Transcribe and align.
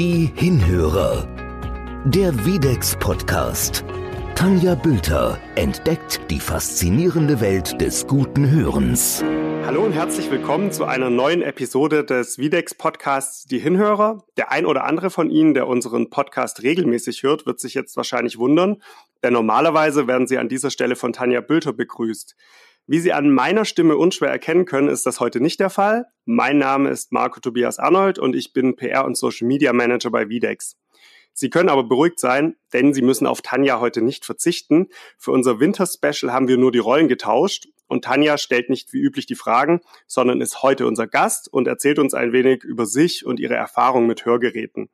Die 0.00 0.30
Hinhörer. 0.36 1.26
Der 2.04 2.46
Videx 2.46 2.94
Podcast. 3.00 3.84
Tanja 4.36 4.76
Bülter 4.76 5.40
entdeckt 5.56 6.20
die 6.30 6.38
faszinierende 6.38 7.40
Welt 7.40 7.80
des 7.80 8.06
guten 8.06 8.48
Hörens. 8.48 9.24
Hallo 9.66 9.82
und 9.82 9.90
herzlich 9.90 10.30
willkommen 10.30 10.70
zu 10.70 10.84
einer 10.84 11.10
neuen 11.10 11.42
Episode 11.42 12.04
des 12.04 12.38
Videx 12.38 12.76
Podcasts 12.76 13.46
Die 13.46 13.58
Hinhörer. 13.58 14.22
Der 14.36 14.52
ein 14.52 14.66
oder 14.66 14.84
andere 14.84 15.10
von 15.10 15.30
Ihnen, 15.30 15.54
der 15.54 15.66
unseren 15.66 16.10
Podcast 16.10 16.62
regelmäßig 16.62 17.24
hört, 17.24 17.44
wird 17.44 17.58
sich 17.58 17.74
jetzt 17.74 17.96
wahrscheinlich 17.96 18.38
wundern, 18.38 18.80
denn 19.24 19.32
normalerweise 19.32 20.06
werden 20.06 20.28
Sie 20.28 20.38
an 20.38 20.48
dieser 20.48 20.70
Stelle 20.70 20.94
von 20.94 21.12
Tanja 21.12 21.40
Bülter 21.40 21.72
begrüßt. 21.72 22.36
Wie 22.90 23.00
Sie 23.00 23.12
an 23.12 23.28
meiner 23.28 23.66
Stimme 23.66 23.98
unschwer 23.98 24.30
erkennen 24.30 24.64
können, 24.64 24.88
ist 24.88 25.04
das 25.04 25.20
heute 25.20 25.40
nicht 25.40 25.60
der 25.60 25.68
Fall. 25.68 26.06
Mein 26.24 26.56
Name 26.56 26.88
ist 26.88 27.12
Marco 27.12 27.38
Tobias 27.38 27.78
Arnold 27.78 28.18
und 28.18 28.34
ich 28.34 28.54
bin 28.54 28.76
PR 28.76 29.04
und 29.04 29.14
Social 29.14 29.46
Media 29.46 29.74
Manager 29.74 30.10
bei 30.10 30.30
Videx. 30.30 30.74
Sie 31.34 31.50
können 31.50 31.68
aber 31.68 31.84
beruhigt 31.84 32.18
sein, 32.18 32.56
denn 32.72 32.94
Sie 32.94 33.02
müssen 33.02 33.26
auf 33.26 33.42
Tanja 33.42 33.78
heute 33.78 34.00
nicht 34.00 34.24
verzichten. 34.24 34.88
Für 35.18 35.32
unser 35.32 35.60
Winter-Special 35.60 36.32
haben 36.32 36.48
wir 36.48 36.56
nur 36.56 36.72
die 36.72 36.78
Rollen 36.78 37.08
getauscht 37.08 37.68
und 37.88 38.04
Tanja 38.04 38.38
stellt 38.38 38.70
nicht 38.70 38.90
wie 38.94 39.00
üblich 39.00 39.26
die 39.26 39.34
Fragen, 39.34 39.82
sondern 40.06 40.40
ist 40.40 40.62
heute 40.62 40.86
unser 40.86 41.06
Gast 41.06 41.52
und 41.52 41.68
erzählt 41.68 41.98
uns 41.98 42.14
ein 42.14 42.32
wenig 42.32 42.64
über 42.64 42.86
sich 42.86 43.26
und 43.26 43.38
ihre 43.38 43.54
Erfahrungen 43.54 44.06
mit 44.06 44.24
Hörgeräten. 44.24 44.88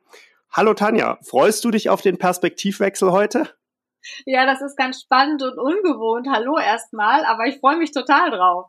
Hallo 0.50 0.74
Tanja, 0.74 1.20
freust 1.22 1.64
du 1.64 1.70
dich 1.70 1.90
auf 1.90 2.02
den 2.02 2.18
Perspektivwechsel 2.18 3.12
heute? 3.12 3.54
Ja, 4.26 4.46
das 4.46 4.60
ist 4.62 4.76
ganz 4.76 5.00
spannend 5.00 5.42
und 5.42 5.58
ungewohnt. 5.58 6.28
Hallo 6.30 6.58
erstmal, 6.58 7.24
aber 7.24 7.46
ich 7.46 7.58
freue 7.60 7.76
mich 7.76 7.92
total 7.92 8.30
drauf. 8.30 8.66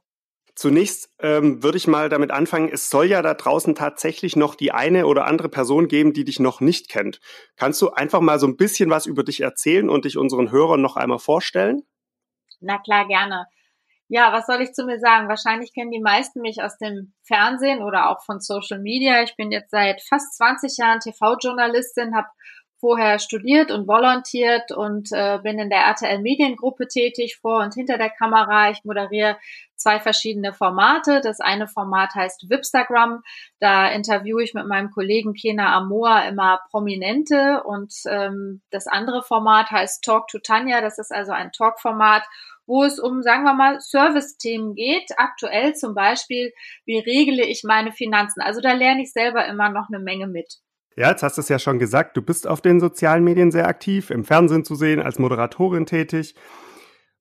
Zunächst 0.55 1.09
ähm, 1.19 1.61
würde 1.63 1.77
ich 1.77 1.85
mal 1.85 2.07
damit 2.07 2.31
anfangen, 2.31 2.69
es 2.71 2.89
soll 2.89 3.07
ja 3.07 3.21
da 3.21 3.33
draußen 3.33 3.75
tatsächlich 3.75 4.37
noch 4.37 4.55
die 4.55 4.71
eine 4.71 5.05
oder 5.05 5.25
andere 5.25 5.49
Person 5.49 5.89
geben, 5.89 6.13
die 6.13 6.23
dich 6.23 6.39
noch 6.39 6.61
nicht 6.61 6.87
kennt. 6.87 7.19
Kannst 7.57 7.81
du 7.81 7.89
einfach 7.89 8.21
mal 8.21 8.39
so 8.39 8.47
ein 8.47 8.55
bisschen 8.55 8.89
was 8.89 9.05
über 9.05 9.23
dich 9.23 9.41
erzählen 9.41 9.89
und 9.89 10.05
dich 10.05 10.17
unseren 10.17 10.51
Hörern 10.51 10.81
noch 10.81 10.95
einmal 10.95 11.19
vorstellen? 11.19 11.83
Na 12.61 12.77
klar, 12.77 13.05
gerne. 13.05 13.47
Ja, 14.07 14.31
was 14.31 14.45
soll 14.45 14.61
ich 14.61 14.71
zu 14.71 14.85
mir 14.85 14.99
sagen? 14.99 15.27
Wahrscheinlich 15.27 15.73
kennen 15.73 15.91
die 15.91 15.99
meisten 15.99 16.39
mich 16.39 16.61
aus 16.61 16.77
dem 16.77 17.13
Fernsehen 17.23 17.81
oder 17.81 18.09
auch 18.09 18.23
von 18.23 18.39
Social 18.39 18.79
Media. 18.79 19.23
Ich 19.23 19.35
bin 19.35 19.51
jetzt 19.51 19.71
seit 19.71 20.01
fast 20.03 20.37
20 20.37 20.77
Jahren 20.77 20.99
TV-Journalistin, 21.01 22.15
habe 22.15 22.27
vorher 22.79 23.19
studiert 23.19 23.71
und 23.71 23.87
volontiert 23.87 24.71
und 24.71 25.11
äh, 25.11 25.39
bin 25.41 25.59
in 25.59 25.69
der 25.69 25.79
RTL 25.79 26.19
Mediengruppe 26.21 26.87
tätig, 26.87 27.37
vor 27.41 27.61
und 27.61 27.73
hinter 27.73 27.97
der 27.97 28.09
Kamera. 28.09 28.69
Ich 28.69 28.83
moderiere 28.83 29.37
zwei 29.75 29.99
verschiedene 29.99 30.53
Formate. 30.53 31.21
Das 31.21 31.39
eine 31.39 31.67
Format 31.67 32.15
heißt 32.15 32.49
Wipstagram. 32.49 33.21
Da 33.59 33.87
interviewe 33.87 34.43
ich 34.43 34.53
mit 34.53 34.67
meinem 34.67 34.91
Kollegen 34.91 35.33
Kena 35.33 35.75
Amoa 35.75 36.27
immer 36.27 36.59
Prominente 36.69 37.63
und 37.63 37.93
ähm, 38.09 38.61
das 38.71 38.87
andere 38.87 39.23
Format 39.23 39.71
heißt 39.71 40.03
Talk 40.03 40.27
to 40.27 40.39
Tanja. 40.39 40.81
Das 40.81 40.97
ist 40.97 41.11
also 41.11 41.31
ein 41.31 41.51
Talkformat, 41.51 42.23
wo 42.65 42.83
es 42.83 42.99
um, 42.99 43.21
sagen 43.21 43.43
wir 43.43 43.53
mal, 43.53 43.79
Service-Themen 43.79 44.75
geht. 44.75 45.11
Aktuell 45.17 45.75
zum 45.75 45.93
Beispiel, 45.93 46.51
wie 46.85 46.99
regle 46.99 47.45
ich 47.45 47.63
meine 47.63 47.91
Finanzen? 47.91 48.41
Also 48.41 48.61
da 48.61 48.73
lerne 48.73 49.03
ich 49.03 49.11
selber 49.11 49.45
immer 49.45 49.69
noch 49.69 49.87
eine 49.89 49.99
Menge 49.99 50.27
mit. 50.27 50.59
Ja, 50.95 51.09
jetzt 51.09 51.23
hast 51.23 51.37
du 51.37 51.41
es 51.41 51.49
ja 51.49 51.59
schon 51.59 51.77
gesagt, 51.77 52.15
du 52.15 52.21
bist 52.21 52.47
auf 52.47 52.61
den 52.61 52.79
sozialen 52.79 53.23
Medien 53.23 53.51
sehr 53.51 53.67
aktiv, 53.67 54.09
im 54.09 54.23
Fernsehen 54.23 54.63
zu 54.63 54.75
sehen, 54.75 55.01
als 55.01 55.19
Moderatorin 55.19 55.85
tätig. 55.85 56.35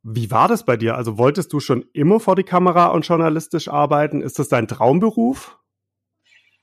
Wie 0.04 0.30
war 0.30 0.48
das 0.48 0.64
bei 0.64 0.76
dir? 0.76 0.96
Also 0.96 1.18
wolltest 1.18 1.52
du 1.52 1.60
schon 1.60 1.86
immer 1.92 2.20
vor 2.20 2.36
die 2.36 2.44
Kamera 2.44 2.88
und 2.88 3.06
journalistisch 3.06 3.68
arbeiten? 3.68 4.20
Ist 4.20 4.38
das 4.38 4.48
dein 4.48 4.68
Traumberuf? 4.68 5.58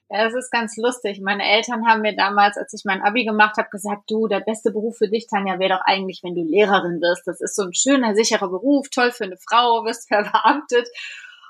Ja, 0.10 0.26
das 0.26 0.36
ist 0.36 0.52
ganz 0.52 0.78
lustig. 0.78 1.22
Meine 1.22 1.44
Eltern 1.44 1.88
haben 1.88 2.02
mir 2.02 2.16
damals, 2.16 2.58
als 2.58 2.74
ich 2.74 2.84
mein 2.86 3.02
Abi 3.02 3.26
gemacht 3.26 3.58
habe, 3.58 3.70
gesagt, 3.70 4.04
du, 4.10 4.28
der 4.28 4.42
beste 4.42 4.72
Beruf 4.72 4.98
für 4.98 5.08
dich, 5.08 5.26
Tanja, 5.28 5.58
wäre 5.58 5.76
doch 5.76 5.82
eigentlich, 5.86 6.20
wenn 6.22 6.36
du 6.36 6.44
Lehrerin 6.44 7.02
wirst. 7.02 7.26
Das 7.26 7.42
ist 7.42 7.56
so 7.56 7.64
ein 7.64 7.74
schöner, 7.74 8.14
sicherer 8.14 8.50
Beruf, 8.50 8.90
toll 8.90 9.12
für 9.12 9.24
eine 9.24 9.38
Frau, 9.38 9.86
wirst 9.86 10.08
verbeamtet. 10.08 10.88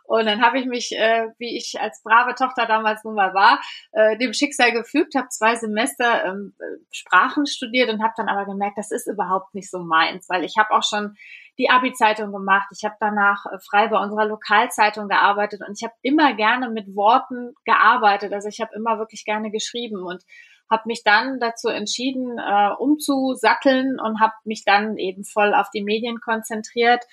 Und 0.05 0.25
dann 0.25 0.41
habe 0.41 0.59
ich 0.59 0.65
mich, 0.65 0.91
äh, 0.91 1.27
wie 1.37 1.57
ich 1.57 1.79
als 1.79 2.01
brave 2.03 2.35
Tochter 2.35 2.65
damals 2.65 3.03
nun 3.03 3.15
mal 3.15 3.33
war, 3.33 3.61
äh, 3.91 4.17
dem 4.17 4.33
Schicksal 4.33 4.71
gefügt, 4.71 5.15
habe 5.15 5.29
zwei 5.29 5.55
Semester 5.55 6.25
ähm, 6.25 6.53
Sprachen 6.91 7.45
studiert 7.45 7.89
und 7.89 8.03
habe 8.03 8.13
dann 8.17 8.29
aber 8.29 8.45
gemerkt, 8.45 8.77
das 8.77 8.91
ist 8.91 9.07
überhaupt 9.07 9.53
nicht 9.55 9.69
so 9.69 9.79
meins, 9.79 10.27
weil 10.29 10.43
ich 10.43 10.57
habe 10.57 10.71
auch 10.71 10.83
schon 10.83 11.15
die 11.57 11.69
Abi-Zeitung 11.69 12.31
gemacht. 12.31 12.67
Ich 12.75 12.83
habe 12.83 12.95
danach 12.99 13.45
äh, 13.45 13.59
frei 13.59 13.87
bei 13.87 13.99
unserer 13.99 14.25
Lokalzeitung 14.25 15.07
gearbeitet 15.07 15.61
und 15.67 15.77
ich 15.77 15.83
habe 15.83 15.93
immer 16.01 16.33
gerne 16.33 16.69
mit 16.69 16.95
Worten 16.95 17.53
gearbeitet. 17.65 18.33
Also 18.33 18.47
ich 18.47 18.61
habe 18.61 18.75
immer 18.75 18.97
wirklich 18.99 19.25
gerne 19.25 19.51
geschrieben 19.51 20.03
und 20.03 20.23
habe 20.71 20.83
mich 20.85 21.03
dann 21.03 21.39
dazu 21.39 21.67
entschieden, 21.67 22.37
äh, 22.39 22.69
umzusatteln 22.79 23.99
und 23.99 24.21
habe 24.21 24.33
mich 24.45 24.63
dann 24.65 24.97
eben 24.97 25.25
voll 25.25 25.53
auf 25.53 25.69
die 25.69 25.83
Medien 25.83 26.21
konzentriert 26.21 27.03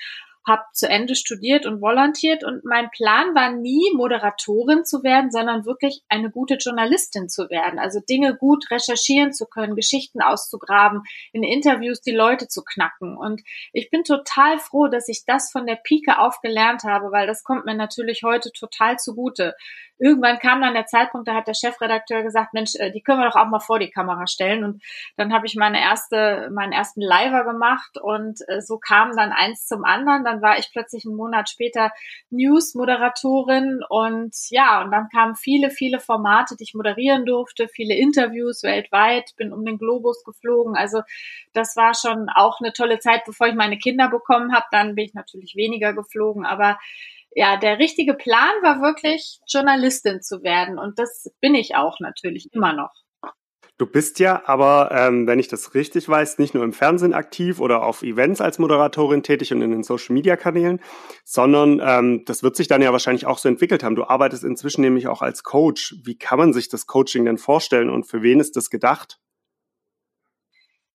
habe 0.49 0.63
zu 0.73 0.89
Ende 0.89 1.15
studiert 1.15 1.67
und 1.67 1.81
volontiert 1.81 2.43
und 2.43 2.65
mein 2.65 2.91
Plan 2.91 3.35
war 3.35 3.53
nie 3.53 3.93
Moderatorin 3.95 4.85
zu 4.85 5.03
werden, 5.03 5.31
sondern 5.31 5.67
wirklich 5.67 6.03
eine 6.09 6.31
gute 6.31 6.55
Journalistin 6.55 7.29
zu 7.29 7.51
werden. 7.51 7.79
Also 7.79 8.01
Dinge 8.01 8.37
gut 8.37 8.71
recherchieren 8.71 9.33
zu 9.33 9.47
können, 9.47 9.77
Geschichten 9.77 10.21
auszugraben, 10.21 11.03
in 11.33 11.43
Interviews 11.43 12.01
die 12.01 12.13
Leute 12.13 12.49
zu 12.49 12.65
knacken. 12.65 13.17
Und 13.17 13.43
ich 13.73 13.91
bin 13.91 14.03
total 14.03 14.59
froh, 14.59 14.89
dass 14.89 15.09
ich 15.09 15.25
das 15.27 15.51
von 15.53 15.67
der 15.67 15.77
Pike 15.77 16.19
auf 16.19 16.41
gelernt 16.41 16.85
habe, 16.85 17.13
weil 17.13 17.27
das 17.27 17.45
kommt 17.45 17.67
mir 17.67 17.75
natürlich 17.75 18.23
heute 18.25 18.51
total 18.53 18.99
zugute 18.99 19.55
irgendwann 19.99 20.39
kam 20.39 20.61
dann 20.61 20.75
der 20.75 20.87
Zeitpunkt, 20.87 21.29
da 21.29 21.35
hat 21.35 21.49
der 21.49 21.55
Chefredakteur 21.55 22.23
gesagt, 22.23 22.55
Mensch, 22.55 22.75
äh, 22.77 22.91
die 22.91 23.03
können 23.03 23.21
wir 23.21 23.29
doch 23.29 23.37
auch 23.37 23.49
mal 23.49 23.61
vor 23.61 23.79
die 23.79 23.91
Kamera 23.91 24.27
stellen. 24.27 24.65
Und 24.65 24.83
dann 25.17 25.33
habe 25.33 25.47
ich 25.47 25.57
meine 25.57 25.81
erste, 25.81 26.51
meinen 26.53 26.73
ersten 26.73 27.01
Liver 27.01 27.45
gemacht 27.45 27.99
und 28.01 28.41
äh, 28.49 28.61
so 28.61 28.79
kam 28.79 29.17
dann 29.17 29.33
eins 29.33 29.67
zum 29.67 29.85
anderen. 29.85 30.25
Dann 30.25 30.43
war 30.43 30.59
ich 30.59 30.71
plötzlich 30.73 31.05
einen 31.05 31.17
Monat 31.17 31.51
später 31.51 31.93
News-Moderatorin 32.31 33.81
und 33.89 34.35
ja, 34.51 34.83
und 34.83 34.91
dann 34.91 35.09
kamen 35.09 35.35
viele, 35.35 35.71
viele 35.71 36.01
Formate, 36.01 36.57
die 36.57 36.65
ich 36.65 36.75
moderieren 36.75 37.27
durfte, 37.27 37.69
viele 37.69 37.95
Interviews 37.95 38.63
weltweit, 38.63 39.35
bin 39.37 39.53
um 39.53 39.65
den 39.65 39.79
Globus 39.79 40.25
geflogen. 40.25 40.77
Also 40.77 41.03
das 41.53 41.77
war 41.77 41.95
schon 41.95 42.29
auch 42.29 42.61
eine 42.61 42.73
tolle 42.73 42.99
Zeit, 43.01 43.25
bevor 43.27 43.49
ich 43.49 43.55
meine 43.55 43.79
Kinder 43.79 44.09
bekommen 44.09 44.55
habe. 44.55 44.67
Dann 44.71 44.95
bin 44.95 45.07
ich 45.07 45.15
natürlich 45.15 45.57
weniger 45.57 45.93
geflogen, 45.93 46.47
aber 46.47 46.79
ja, 47.33 47.57
der 47.57 47.79
richtige 47.79 48.15
Plan 48.15 48.51
war 48.63 48.81
wirklich, 48.81 49.41
Journalistin 49.49 50.23
zu 50.23 50.43
werden. 50.43 50.79
Und 50.79 50.99
das 50.99 51.31
bin 51.41 51.55
ich 51.55 51.77
auch 51.77 52.01
natürlich 52.01 52.49
immer 52.53 52.73
noch. 52.73 52.93
Du 53.79 53.87
bist 53.87 54.19
ja 54.19 54.43
aber, 54.47 54.91
ähm, 54.91 55.29
wenn 55.29 55.39
ich 55.39 55.47
das 55.47 55.75
richtig 55.75 56.09
weiß, 56.09 56.39
nicht 56.39 56.53
nur 56.53 56.65
im 56.65 56.73
Fernsehen 56.73 57.15
aktiv 57.15 57.61
oder 57.61 57.85
auf 57.85 58.03
Events 58.03 58.41
als 58.41 58.59
Moderatorin 58.59 59.23
tätig 59.23 59.53
und 59.53 59.63
in 59.63 59.71
den 59.71 59.85
Social-Media-Kanälen, 59.85 60.81
sondern 61.25 61.81
ähm, 61.81 62.25
das 62.25 62.43
wird 62.43 62.57
sich 62.57 62.67
dann 62.67 62.83
ja 62.83 62.91
wahrscheinlich 62.91 63.27
auch 63.27 63.39
so 63.39 63.49
entwickelt 63.49 63.85
haben. 63.85 63.95
Du 63.95 64.03
arbeitest 64.03 64.43
inzwischen 64.43 64.81
nämlich 64.81 65.07
auch 65.07 65.23
als 65.23 65.45
Coach. 65.45 65.95
Wie 66.03 66.19
kann 66.19 66.41
man 66.41 66.53
sich 66.53 66.69
das 66.69 66.89
Coaching 66.89 67.25
denn 67.25 67.39
vorstellen 67.39 67.89
und 67.89 68.09
für 68.09 68.21
wen 68.21 68.41
ist 68.41 68.57
das 68.57 68.69
gedacht? 68.69 69.21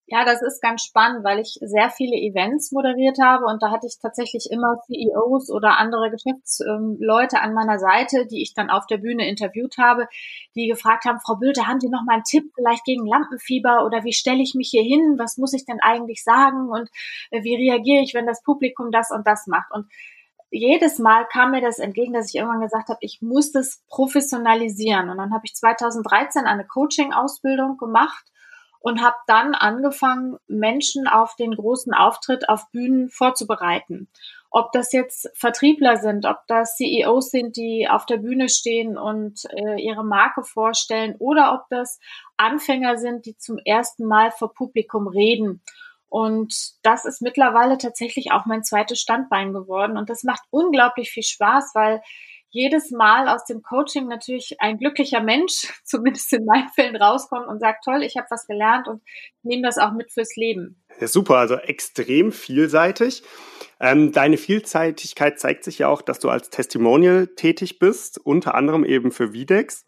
Ja, 0.06 0.26
das 0.26 0.42
ist 0.42 0.60
ganz 0.60 0.82
spannend, 0.82 1.24
weil 1.24 1.38
ich 1.38 1.58
sehr 1.62 1.88
viele 1.88 2.14
Events 2.14 2.72
moderiert 2.72 3.18
habe 3.22 3.46
und 3.46 3.62
da 3.62 3.70
hatte 3.70 3.86
ich 3.86 3.98
tatsächlich 3.98 4.48
immer 4.50 4.76
CEOs 4.86 5.50
oder 5.50 5.78
andere 5.78 6.10
Geschäftsleute 6.10 7.40
an 7.40 7.54
meiner 7.54 7.78
Seite, 7.78 8.26
die 8.26 8.42
ich 8.42 8.52
dann 8.52 8.68
auf 8.68 8.86
der 8.86 8.98
Bühne 8.98 9.26
interviewt 9.26 9.78
habe, 9.78 10.06
die 10.54 10.66
gefragt 10.68 11.06
haben, 11.06 11.20
Frau 11.20 11.36
Bülter, 11.36 11.66
haben 11.66 11.80
Sie 11.80 11.88
noch 11.88 12.04
mal 12.04 12.14
einen 12.14 12.24
Tipp 12.24 12.52
vielleicht 12.54 12.84
gegen 12.84 13.06
Lampenfieber 13.06 13.86
oder 13.86 14.04
wie 14.04 14.12
stelle 14.12 14.42
ich 14.42 14.54
mich 14.54 14.68
hier 14.68 14.82
hin? 14.82 15.14
Was 15.18 15.38
muss 15.38 15.54
ich 15.54 15.64
denn 15.64 15.80
eigentlich 15.80 16.22
sagen? 16.22 16.68
Und 16.68 16.90
äh, 17.30 17.42
wie 17.42 17.54
reagiere 17.54 18.02
ich, 18.02 18.12
wenn 18.12 18.26
das 18.26 18.42
Publikum 18.42 18.90
das 18.90 19.10
und 19.10 19.26
das 19.26 19.46
macht? 19.46 19.72
Und 19.72 19.86
jedes 20.50 20.98
Mal 20.98 21.26
kam 21.32 21.52
mir 21.52 21.62
das 21.62 21.78
entgegen, 21.78 22.12
dass 22.12 22.28
ich 22.28 22.34
irgendwann 22.34 22.60
gesagt 22.60 22.90
habe, 22.90 22.98
ich 23.00 23.22
muss 23.22 23.52
das 23.52 23.82
professionalisieren. 23.88 25.08
Und 25.08 25.16
dann 25.16 25.32
habe 25.32 25.46
ich 25.46 25.54
2013 25.54 26.44
eine 26.44 26.66
Coaching-Ausbildung 26.66 27.78
gemacht 27.78 28.24
und 28.84 29.02
habe 29.02 29.16
dann 29.26 29.54
angefangen, 29.54 30.36
Menschen 30.46 31.08
auf 31.08 31.36
den 31.36 31.56
großen 31.56 31.94
Auftritt 31.94 32.50
auf 32.50 32.70
Bühnen 32.70 33.08
vorzubereiten. 33.08 34.08
Ob 34.50 34.72
das 34.72 34.92
jetzt 34.92 35.30
Vertriebler 35.34 35.96
sind, 35.96 36.26
ob 36.26 36.46
das 36.48 36.76
CEOs 36.76 37.30
sind, 37.30 37.56
die 37.56 37.88
auf 37.88 38.04
der 38.04 38.18
Bühne 38.18 38.50
stehen 38.50 38.98
und 38.98 39.46
äh, 39.56 39.80
ihre 39.80 40.04
Marke 40.04 40.44
vorstellen, 40.44 41.16
oder 41.18 41.54
ob 41.54 41.66
das 41.70 41.98
Anfänger 42.36 42.98
sind, 42.98 43.24
die 43.24 43.38
zum 43.38 43.56
ersten 43.56 44.04
Mal 44.04 44.30
vor 44.32 44.52
Publikum 44.52 45.08
reden. 45.08 45.62
Und 46.10 46.74
das 46.82 47.06
ist 47.06 47.22
mittlerweile 47.22 47.78
tatsächlich 47.78 48.32
auch 48.32 48.44
mein 48.44 48.64
zweites 48.64 49.00
Standbein 49.00 49.54
geworden. 49.54 49.96
Und 49.96 50.10
das 50.10 50.24
macht 50.24 50.42
unglaublich 50.50 51.10
viel 51.10 51.22
Spaß, 51.22 51.70
weil 51.74 52.02
jedes 52.54 52.92
Mal 52.92 53.28
aus 53.28 53.44
dem 53.44 53.62
Coaching 53.62 54.06
natürlich 54.06 54.60
ein 54.60 54.78
glücklicher 54.78 55.20
Mensch, 55.20 55.72
zumindest 55.84 56.32
in 56.32 56.44
meinen 56.44 56.68
Fällen, 56.68 56.96
rauskommt 56.96 57.48
und 57.48 57.58
sagt, 57.58 57.84
toll, 57.84 58.02
ich 58.02 58.16
habe 58.16 58.28
was 58.30 58.46
gelernt 58.46 58.86
und 58.86 59.02
nehme 59.42 59.62
das 59.62 59.76
auch 59.76 59.92
mit 59.92 60.12
fürs 60.12 60.36
Leben. 60.36 60.80
Ja, 61.00 61.08
super, 61.08 61.36
also 61.36 61.56
extrem 61.56 62.30
vielseitig. 62.30 63.24
Ähm, 63.80 64.12
deine 64.12 64.36
Vielseitigkeit 64.36 65.40
zeigt 65.40 65.64
sich 65.64 65.80
ja 65.80 65.88
auch, 65.88 66.00
dass 66.00 66.20
du 66.20 66.30
als 66.30 66.48
Testimonial 66.48 67.26
tätig 67.26 67.80
bist, 67.80 68.24
unter 68.24 68.54
anderem 68.54 68.84
eben 68.84 69.10
für 69.10 69.32
Videx. 69.32 69.84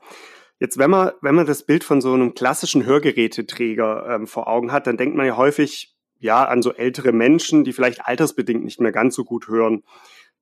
Jetzt, 0.59 0.77
wenn 0.77 0.91
man, 0.91 1.13
wenn 1.23 1.37
man 1.37 1.47
das 1.47 1.63
Bild 1.63 1.85
von 1.85 2.01
so 2.01 2.13
einem 2.15 2.35
klassischen 2.35 2.85
Hörgeräteträger 2.85 4.09
ähm, 4.09 4.27
vor 4.27 4.49
Augen 4.49 4.73
hat, 4.73 4.89
dann 4.89 4.97
denkt 4.97 5.17
man 5.17 5.27
ja 5.27 5.37
häufig, 5.37 5.95
ja, 6.19 6.45
an 6.45 6.63
so 6.63 6.73
ältere 6.73 7.13
Menschen, 7.13 7.63
die 7.63 7.73
vielleicht 7.73 8.07
altersbedingt 8.07 8.65
nicht 8.65 8.81
mehr 8.81 8.91
ganz 8.91 9.15
so 9.15 9.25
gut 9.25 9.47
hören. 9.47 9.85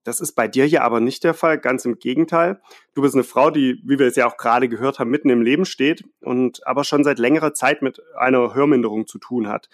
Das 0.05 0.21
ist 0.21 0.33
bei 0.33 0.47
dir 0.47 0.69
ja 0.69 0.83
aber 0.83 1.01
nicht 1.01 1.25
der 1.25 1.35
Fall, 1.35 1.59
ganz 1.59 1.87
im 1.87 1.99
Gegenteil. 1.99 2.61
Du 2.95 3.03
bist 3.03 3.15
eine 3.15 3.25
Frau, 3.25 3.51
die, 3.51 3.81
wie 3.85 3.99
wir 3.99 4.07
es 4.07 4.17
ja 4.17 4.27
auch 4.27 4.37
gerade 4.37 4.69
gehört 4.69 4.99
haben, 4.99 5.11
mitten 5.11 5.31
im 5.31 5.43
Leben 5.43 5.65
steht 5.65 6.05
und 6.21 6.67
aber 6.67 6.85
schon 6.85 7.05
seit 7.05 7.19
längerer 7.19 7.55
Zeit 7.55 7.81
mit 7.81 8.03
einer 8.15 8.55
Hörminderung 8.55 9.07
zu 9.07 9.19
tun 9.19 9.49
hat. 9.49 9.69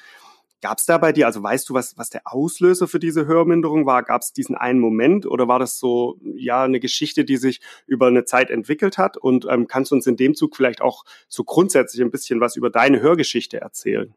Gab 0.62 0.78
es 0.78 0.84
da 0.84 0.98
bei 0.98 1.12
dir, 1.12 1.26
also 1.26 1.42
weißt 1.42 1.68
du, 1.68 1.74
was, 1.74 1.96
was 1.96 2.10
der 2.10 2.22
Auslöser 2.24 2.86
für 2.86 2.98
diese 2.98 3.26
Hörminderung 3.26 3.86
war? 3.86 4.02
Gab 4.02 4.20
es 4.20 4.32
diesen 4.32 4.54
einen 4.54 4.78
Moment 4.78 5.26
oder 5.26 5.48
war 5.48 5.58
das 5.58 5.78
so, 5.78 6.18
ja, 6.22 6.62
eine 6.62 6.80
Geschichte, 6.80 7.24
die 7.24 7.38
sich 7.38 7.60
über 7.86 8.08
eine 8.08 8.24
Zeit 8.24 8.50
entwickelt 8.50 8.98
hat? 8.98 9.16
Und 9.16 9.46
ähm, 9.50 9.66
kannst 9.66 9.90
du 9.90 9.94
uns 9.96 10.06
in 10.06 10.16
dem 10.16 10.34
Zug 10.34 10.54
vielleicht 10.54 10.82
auch 10.82 11.04
so 11.28 11.44
grundsätzlich 11.44 12.02
ein 12.02 12.10
bisschen 12.10 12.40
was 12.40 12.56
über 12.56 12.68
deine 12.68 13.00
Hörgeschichte 13.00 13.58
erzählen? 13.60 14.14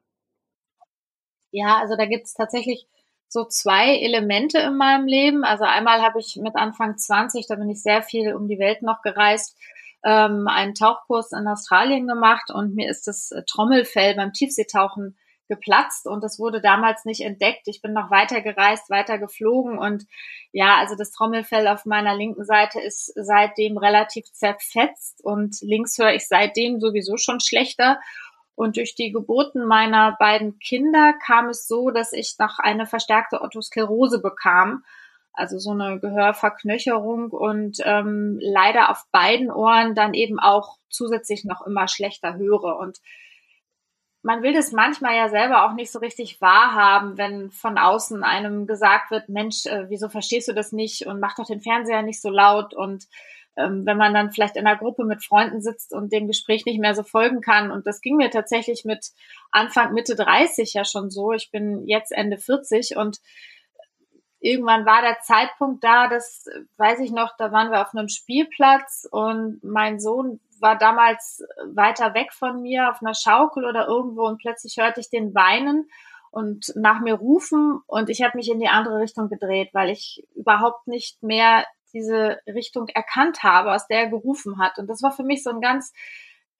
Ja, 1.51 1.77
also 1.77 1.95
da 1.95 2.05
gibt 2.05 2.25
es 2.25 2.33
tatsächlich 2.33 2.87
so 3.33 3.45
zwei 3.45 3.97
Elemente 3.97 4.59
in 4.59 4.77
meinem 4.77 5.07
Leben. 5.07 5.43
Also 5.43 5.63
einmal 5.63 6.01
habe 6.01 6.19
ich 6.19 6.37
mit 6.37 6.55
Anfang 6.55 6.97
20, 6.97 7.47
da 7.47 7.55
bin 7.55 7.69
ich 7.69 7.81
sehr 7.81 8.03
viel 8.03 8.35
um 8.35 8.47
die 8.47 8.59
Welt 8.59 8.83
noch 8.83 9.01
gereist, 9.01 9.57
ähm, 10.05 10.47
einen 10.47 10.75
Tauchkurs 10.75 11.31
in 11.31 11.47
Australien 11.47 12.07
gemacht 12.07 12.51
und 12.53 12.75
mir 12.75 12.89
ist 12.89 13.07
das 13.07 13.33
Trommelfell 13.47 14.15
beim 14.15 14.33
Tiefseetauchen 14.33 15.17
geplatzt 15.49 16.05
und 16.07 16.23
das 16.23 16.39
wurde 16.39 16.61
damals 16.61 17.05
nicht 17.05 17.21
entdeckt. 17.21 17.67
Ich 17.67 17.81
bin 17.81 17.93
noch 17.93 18.11
weiter 18.11 18.41
gereist, 18.41 18.89
weiter 18.89 19.17
geflogen 19.17 19.77
und 19.79 20.05
ja, 20.51 20.77
also 20.77 20.95
das 20.95 21.11
Trommelfell 21.11 21.67
auf 21.67 21.85
meiner 21.85 22.15
linken 22.15 22.45
Seite 22.45 22.79
ist 22.79 23.11
seitdem 23.15 23.77
relativ 23.77 24.31
zerfetzt 24.31 25.23
und 25.23 25.57
links 25.61 25.97
höre 25.97 26.13
ich 26.13 26.27
seitdem 26.27 26.79
sowieso 26.79 27.17
schon 27.17 27.39
schlechter. 27.39 27.99
Und 28.55 28.77
durch 28.77 28.95
die 28.95 29.11
Geburten 29.11 29.65
meiner 29.65 30.15
beiden 30.19 30.59
Kinder 30.59 31.13
kam 31.25 31.49
es 31.49 31.67
so, 31.67 31.89
dass 31.89 32.13
ich 32.13 32.35
noch 32.37 32.59
eine 32.59 32.85
verstärkte 32.85 33.41
Otosklerose 33.41 34.21
bekam, 34.21 34.83
also 35.33 35.57
so 35.57 35.71
eine 35.71 35.99
Gehörverknöcherung 35.99 37.31
und 37.31 37.77
ähm, 37.83 38.37
leider 38.39 38.91
auf 38.91 39.05
beiden 39.11 39.49
Ohren 39.49 39.95
dann 39.95 40.13
eben 40.13 40.39
auch 40.39 40.77
zusätzlich 40.89 41.43
noch 41.43 41.65
immer 41.65 41.87
schlechter 41.87 42.35
höre. 42.35 42.77
Und 42.77 42.99
man 44.21 44.43
will 44.43 44.53
das 44.53 44.71
manchmal 44.71 45.15
ja 45.15 45.29
selber 45.29 45.65
auch 45.65 45.73
nicht 45.73 45.91
so 45.91 45.99
richtig 45.99 46.39
wahrhaben, 46.39 47.17
wenn 47.17 47.49
von 47.49 47.79
außen 47.79 48.23
einem 48.23 48.67
gesagt 48.67 49.09
wird, 49.09 49.27
Mensch, 49.29 49.65
äh, 49.65 49.89
wieso 49.89 50.07
verstehst 50.07 50.47
du 50.47 50.53
das 50.53 50.71
nicht 50.71 51.07
und 51.07 51.19
mach 51.19 51.35
doch 51.35 51.47
den 51.47 51.61
Fernseher 51.61 52.03
nicht 52.03 52.21
so 52.21 52.29
laut 52.29 52.75
und 52.75 53.07
wenn 53.55 53.97
man 53.97 54.13
dann 54.13 54.31
vielleicht 54.31 54.55
in 54.55 54.65
einer 54.65 54.77
Gruppe 54.77 55.05
mit 55.05 55.23
Freunden 55.23 55.61
sitzt 55.61 55.93
und 55.93 56.11
dem 56.11 56.27
Gespräch 56.27 56.65
nicht 56.65 56.79
mehr 56.79 56.95
so 56.95 57.03
folgen 57.03 57.41
kann. 57.41 57.71
Und 57.71 57.85
das 57.85 58.01
ging 58.01 58.15
mir 58.15 58.31
tatsächlich 58.31 58.83
mit 58.83 59.11
Anfang, 59.51 59.93
Mitte 59.93 60.15
30 60.15 60.73
ja 60.73 60.85
schon 60.85 61.11
so. 61.11 61.33
Ich 61.33 61.51
bin 61.51 61.87
jetzt 61.87 62.11
Ende 62.11 62.37
40 62.37 62.97
und 62.97 63.19
irgendwann 64.39 64.85
war 64.85 65.01
der 65.01 65.19
Zeitpunkt 65.21 65.83
da, 65.83 66.07
das 66.07 66.45
weiß 66.77 66.99
ich 66.99 67.11
noch, 67.11 67.35
da 67.37 67.51
waren 67.51 67.71
wir 67.71 67.81
auf 67.81 67.93
einem 67.93 68.09
Spielplatz 68.09 69.07
und 69.09 69.63
mein 69.63 69.99
Sohn 69.99 70.41
war 70.59 70.77
damals 70.77 71.43
weiter 71.73 72.13
weg 72.13 72.33
von 72.33 72.61
mir 72.61 72.89
auf 72.89 73.01
einer 73.01 73.15
Schaukel 73.15 73.65
oder 73.65 73.87
irgendwo 73.87 74.27
und 74.27 74.39
plötzlich 74.39 74.77
hörte 74.77 74.99
ich 74.99 75.09
den 75.09 75.33
weinen 75.33 75.89
und 76.31 76.73
nach 76.75 76.99
mir 76.99 77.13
rufen 77.13 77.81
und 77.87 78.09
ich 78.09 78.21
habe 78.21 78.37
mich 78.37 78.49
in 78.49 78.59
die 78.59 78.67
andere 78.67 78.99
Richtung 78.99 79.29
gedreht, 79.29 79.69
weil 79.73 79.89
ich 79.89 80.27
überhaupt 80.35 80.87
nicht 80.87 81.23
mehr 81.23 81.65
diese 81.93 82.39
Richtung 82.47 82.87
erkannt 82.89 83.43
habe, 83.43 83.73
aus 83.73 83.87
der 83.87 84.01
er 84.01 84.09
gerufen 84.09 84.59
hat. 84.59 84.77
Und 84.77 84.87
das 84.87 85.01
war 85.01 85.11
für 85.11 85.23
mich 85.23 85.43
so 85.43 85.51
ein 85.51 85.61
ganz 85.61 85.93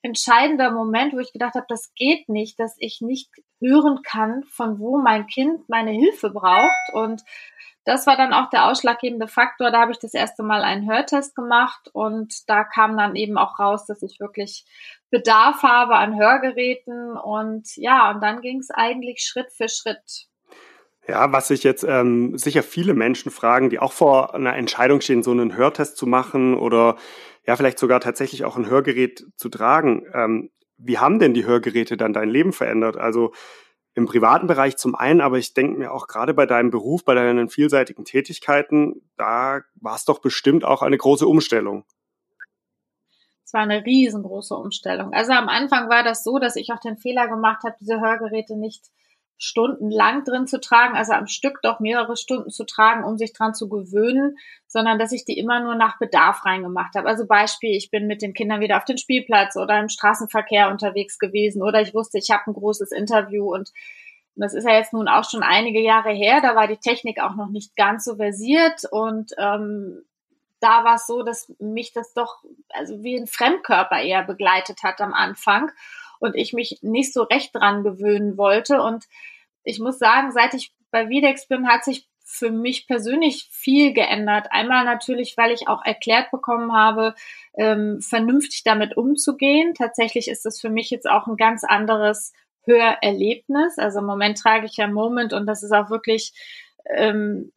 entscheidender 0.04 0.70
Moment, 0.72 1.14
wo 1.14 1.20
ich 1.20 1.32
gedacht 1.32 1.56
habe, 1.56 1.66
das 1.70 1.94
geht 1.96 2.30
nicht, 2.30 2.60
dass 2.60 2.76
ich 2.78 3.02
nicht 3.02 3.30
hören 3.60 4.02
kann, 4.04 4.44
von 4.44 4.80
wo 4.80 4.98
mein 4.98 5.28
Kind 5.28 5.68
meine 5.70 5.92
Hilfe 5.92 6.30
braucht. 6.30 6.94
Und 6.94 7.24
das 7.86 8.06
war 8.06 8.16
dann 8.16 8.34
auch 8.34 8.50
der 8.50 8.66
ausschlaggebende 8.66 9.28
Faktor. 9.28 9.72
Da 9.72 9.82
habe 9.82 9.92
ich 9.92 10.00
das 10.00 10.14
erste 10.14 10.44
Mal 10.44 10.62
einen 10.62 10.90
Hörtest 10.90 11.36
gemacht 11.36 11.90
und 11.94 12.50
da 12.50 12.64
kam 12.64 12.98
dann 12.98 13.16
eben 13.16 13.38
auch 13.38 13.60
raus, 13.60 13.86
dass 13.86 14.04
ich 14.04 14.20
wirklich 14.20 14.66
Bedarf 15.10 15.64
habe 15.64 15.96
an 15.96 16.18
Hörgeräten. 16.18 17.18
Und 17.18 17.76
ja, 17.76 18.12
und 18.12 18.22
dann 18.22 18.42
ging 18.42 18.60
es 18.60 18.72
eigentlich 18.72 19.22
Schritt 19.22 19.52
für 19.52 19.70
Schritt. 19.70 20.28
Ja, 21.08 21.32
was 21.34 21.50
sich 21.50 21.64
jetzt 21.64 21.84
ähm, 21.84 22.38
sicher 22.38 22.64
viele 22.64 22.94
Menschen 22.94 23.30
fragen, 23.30 23.70
die 23.70 23.80
auch 23.80 23.92
vor 23.92 24.34
einer 24.34 24.56
Entscheidung 24.56 25.02
stehen, 25.02 25.22
so 25.22 25.32
einen 25.32 25.56
Hörtest 25.58 25.98
zu 25.98 26.08
machen 26.08 26.56
oder 26.56 26.96
ja, 27.46 27.58
vielleicht 27.58 27.80
sogar 27.80 28.00
tatsächlich 28.00 28.46
auch 28.46 28.56
ein 28.56 28.70
Hörgerät 28.70 29.26
zu 29.36 29.50
tragen. 29.50 30.06
Ähm, 30.14 30.50
wie 30.78 30.98
haben 30.98 31.20
denn 31.20 31.34
die 31.34 31.46
Hörgeräte 31.46 31.98
dann 31.98 32.14
dein 32.14 32.30
Leben 32.30 32.54
verändert? 32.54 32.98
Also 32.98 33.34
im 33.96 34.06
privaten 34.06 34.48
Bereich 34.48 34.78
zum 34.78 34.96
einen, 34.96 35.22
aber 35.22 35.38
ich 35.38 35.54
denke 35.54 35.78
mir 35.78 35.92
auch 35.92 36.08
gerade 36.08 36.34
bei 36.34 36.46
deinem 36.46 36.72
Beruf, 36.72 37.06
bei 37.06 37.14
deinen 37.14 37.50
vielseitigen 37.50 38.06
Tätigkeiten, 38.06 39.02
da 39.18 39.62
war 39.76 39.96
es 39.96 40.06
doch 40.06 40.20
bestimmt 40.20 40.66
auch 40.66 40.82
eine 40.82 40.98
große 40.98 41.28
Umstellung. 41.28 41.86
Es 43.46 43.54
war 43.54 43.62
eine 43.62 43.86
riesengroße 43.86 44.56
Umstellung. 44.56 45.14
Also 45.14 45.34
am 45.34 45.48
Anfang 45.48 45.90
war 45.90 46.04
das 46.04 46.24
so, 46.24 46.40
dass 46.40 46.56
ich 46.56 46.72
auch 46.74 46.80
den 46.80 46.98
Fehler 46.98 47.28
gemacht 47.28 47.64
habe, 47.64 47.76
diese 47.80 48.02
Hörgeräte 48.02 48.58
nicht 48.58 48.86
stundenlang 49.38 50.24
drin 50.24 50.48
zu 50.48 50.60
tragen, 50.60 50.96
also 50.96 51.14
am 51.14 51.28
Stück 51.28 51.60
doch 51.62 51.80
mehrere 51.80 52.16
Stunden 52.16 52.50
zu 52.50 52.66
tragen, 52.66 53.04
um 53.04 53.18
sich 53.18 53.34
dran 53.34 53.54
zu 53.54 53.68
gewöhnen, 53.68 54.38
sondern 54.68 55.00
dass 55.00 55.12
ich 55.12 55.26
die 55.26 55.38
immer 55.38 55.60
nur 55.60 55.76
nach 55.76 56.00
Bedarf 56.00 56.46
reingemacht 56.46 56.96
habe. 56.96 57.08
Also 57.08 57.28
Beispiel, 57.28 57.72
ich 57.76 57.92
bin 57.92 58.08
mit 58.08 58.22
den 58.22 58.34
Kindern 58.34 58.62
wieder 58.62 58.78
auf 58.78 58.86
den 58.86 58.98
Spielplatz 58.98 59.56
oder 59.58 59.80
im 59.80 59.90
Straßenverkehr 59.90 60.70
unterwegs 60.70 61.20
gewesen 61.20 61.62
oder 61.62 61.82
ich 61.82 61.94
wusste, 61.94 62.20
ich 62.20 62.32
habe 62.32 62.44
ein 62.48 62.54
großes 62.54 62.92
Interview 62.92 63.54
und 63.54 63.72
das 64.36 64.54
ist 64.54 64.68
ja 64.68 64.76
jetzt 64.76 64.94
nun 64.94 65.08
auch 65.08 65.30
schon 65.30 65.44
einige 65.44 65.80
Jahre 65.80 66.12
her, 66.12 66.40
da 66.42 66.56
war 66.56 66.68
die 66.68 66.78
Technik 66.78 67.22
auch 67.22 67.36
noch 67.36 67.50
nicht 67.50 67.76
ganz 67.76 68.06
so 68.06 68.16
versiert 68.16 68.82
und 68.90 69.32
ähm, 69.38 70.04
da 70.60 70.86
war 70.86 70.96
es 70.96 71.06
so, 71.06 71.24
dass 71.24 71.54
mich 71.60 71.92
das 71.92 72.14
doch 72.14 72.44
also 72.70 73.04
wie 73.04 73.18
ein 73.18 73.28
Fremdkörper 73.28 74.02
eher 74.02 74.24
begleitet 74.24 74.84
hat 74.84 75.02
am 75.02 75.14
Anfang 75.14 75.70
und 76.24 76.36
ich 76.36 76.54
mich 76.54 76.80
nicht 76.82 77.14
so 77.14 77.24
recht 77.24 77.54
dran 77.54 77.84
gewöhnen 77.84 78.38
wollte. 78.38 78.82
Und 78.82 79.06
ich 79.64 79.80
muss 79.80 80.00
sagen, 80.00 80.32
seit 80.32 80.54
ich 80.54 80.74
bei 80.90 81.10
Videx 81.10 81.48
bin, 81.48 81.68
hat 81.68 81.84
sich 81.84 82.08
für 82.24 82.50
mich 82.50 82.88
persönlich 82.88 83.50
viel 83.52 83.94
geändert. 83.94 84.48
Einmal 84.50 84.86
natürlich, 84.86 85.36
weil 85.38 85.52
ich 85.52 85.68
auch 85.68 85.84
erklärt 85.84 86.32
bekommen 86.32 86.74
habe, 86.74 87.14
ähm, 87.58 88.02
vernünftig 88.02 88.64
damit 88.64 88.98
umzugehen. 88.98 89.74
Tatsächlich 89.76 90.30
ist 90.30 90.46
es 90.46 90.60
für 90.60 90.70
mich 90.70 90.90
jetzt 90.90 91.08
auch 91.08 91.28
ein 91.28 91.38
ganz 91.38 91.64
anderes 91.64 92.34
Hörerlebnis. 92.66 93.78
Also 93.78 94.00
im 94.00 94.06
Moment 94.06 94.38
trage 94.38 94.66
ich 94.66 94.78
ja 94.78 94.88
Moment 94.88 95.34
und 95.34 95.46
das 95.46 95.62
ist 95.62 95.74
auch 95.74 95.90
wirklich 95.90 96.34
ähm, 96.96 97.52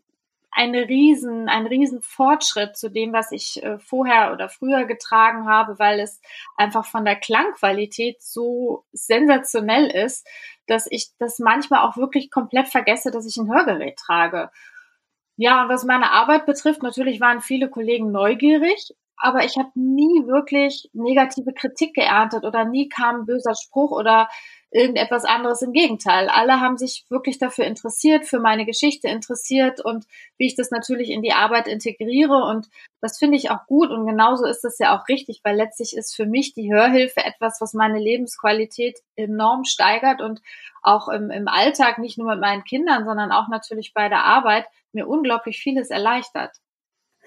eine 0.56 0.88
riesen, 0.88 1.50
ein 1.50 1.66
riesen 1.66 2.00
Fortschritt 2.00 2.78
zu 2.78 2.90
dem, 2.90 3.12
was 3.12 3.30
ich 3.30 3.62
äh, 3.62 3.78
vorher 3.78 4.32
oder 4.32 4.48
früher 4.48 4.86
getragen 4.86 5.46
habe, 5.46 5.78
weil 5.78 6.00
es 6.00 6.18
einfach 6.56 6.86
von 6.86 7.04
der 7.04 7.16
Klangqualität 7.16 8.22
so 8.22 8.86
sensationell 8.92 9.86
ist, 9.86 10.26
dass 10.66 10.86
ich 10.90 11.10
das 11.18 11.38
manchmal 11.38 11.86
auch 11.86 11.98
wirklich 11.98 12.30
komplett 12.30 12.68
vergesse, 12.68 13.10
dass 13.10 13.26
ich 13.26 13.36
ein 13.36 13.52
Hörgerät 13.52 13.98
trage. 13.98 14.50
Ja, 15.36 15.62
und 15.62 15.68
was 15.68 15.84
meine 15.84 16.10
Arbeit 16.10 16.46
betrifft, 16.46 16.82
natürlich 16.82 17.20
waren 17.20 17.42
viele 17.42 17.68
Kollegen 17.68 18.10
neugierig, 18.10 18.94
aber 19.18 19.44
ich 19.44 19.58
habe 19.58 19.70
nie 19.74 20.26
wirklich 20.26 20.88
negative 20.94 21.52
Kritik 21.52 21.92
geerntet 21.92 22.44
oder 22.44 22.64
nie 22.64 22.88
kam 22.88 23.16
ein 23.16 23.26
böser 23.26 23.54
Spruch 23.54 23.90
oder 23.90 24.30
irgendetwas 24.70 25.24
anderes. 25.24 25.62
Im 25.62 25.72
Gegenteil, 25.72 26.28
alle 26.28 26.60
haben 26.60 26.76
sich 26.76 27.04
wirklich 27.08 27.38
dafür 27.38 27.64
interessiert, 27.64 28.26
für 28.26 28.40
meine 28.40 28.66
Geschichte 28.66 29.08
interessiert 29.08 29.80
und 29.80 30.06
wie 30.38 30.46
ich 30.46 30.56
das 30.56 30.70
natürlich 30.70 31.10
in 31.10 31.22
die 31.22 31.32
Arbeit 31.32 31.68
integriere. 31.68 32.44
Und 32.44 32.68
das 33.00 33.18
finde 33.18 33.36
ich 33.36 33.50
auch 33.50 33.66
gut 33.66 33.90
und 33.90 34.06
genauso 34.06 34.46
ist 34.46 34.62
das 34.62 34.78
ja 34.78 34.96
auch 34.96 35.08
richtig, 35.08 35.40
weil 35.44 35.56
letztlich 35.56 35.96
ist 35.96 36.14
für 36.14 36.26
mich 36.26 36.54
die 36.54 36.72
Hörhilfe 36.72 37.24
etwas, 37.24 37.60
was 37.60 37.74
meine 37.74 37.98
Lebensqualität 37.98 38.98
enorm 39.14 39.64
steigert 39.64 40.20
und 40.20 40.40
auch 40.82 41.08
im, 41.08 41.30
im 41.30 41.48
Alltag, 41.48 41.98
nicht 41.98 42.18
nur 42.18 42.28
mit 42.28 42.40
meinen 42.40 42.64
Kindern, 42.64 43.04
sondern 43.04 43.32
auch 43.32 43.48
natürlich 43.48 43.92
bei 43.94 44.08
der 44.08 44.24
Arbeit, 44.24 44.66
mir 44.92 45.08
unglaublich 45.08 45.58
vieles 45.58 45.90
erleichtert. 45.90 46.56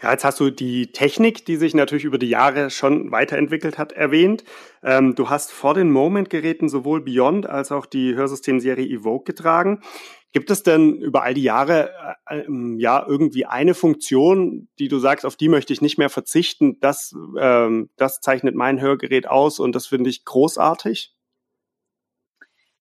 Ja, 0.01 0.12
jetzt 0.12 0.24
hast 0.24 0.39
du 0.39 0.50
die 0.50 0.94
Technik, 0.94 1.46
die 1.46 1.58
sich 1.58 1.74
natürlich 1.74 2.06
über 2.06 2.18
die 2.18 2.29
Jahre 2.29 2.70
schon 2.70 3.12
weiterentwickelt 3.12 3.77
hat, 3.77 3.91
erwähnt. 3.91 4.46
Ähm, 4.82 5.13
du 5.15 5.29
hast 5.29 5.51
vor 5.51 5.74
den 5.74 5.91
Moment-Geräten 5.91 6.70
sowohl 6.70 7.01
Beyond 7.01 7.48
als 7.48 7.72
auch 7.72 7.86
die 7.86 8.15
Hörsystemserie 8.15 8.88
Evoke 8.88 9.25
getragen. 9.34 9.82
Gibt 10.32 10.51
es 10.51 10.63
denn 10.63 10.96
über 10.96 11.24
all 11.24 11.34
die 11.34 11.44
Jahre 11.44 11.91
äh, 12.27 12.41
ähm, 12.41 12.77
ja 12.79 13.03
irgendwie 13.06 13.46
eine 13.46 13.74
Funktion, 13.74 14.70
die 14.79 14.88
du 14.88 15.00
sagst, 15.00 15.25
auf 15.25 15.36
die 15.36 15.50
möchte 15.50 15.74
ich 15.74 15.82
nicht 15.82 15.98
mehr 15.98 16.10
verzichten? 16.10 16.79
Das, 16.79 17.13
ähm, 17.38 17.89
das 17.98 18.22
zeichnet 18.22 18.56
mein 18.56 18.79
Hörgerät 18.79 19.27
aus 19.27 19.60
und 19.60 19.75
das 19.75 19.88
finde 19.88 20.10
ich 20.10 20.24
großartig? 20.24 21.13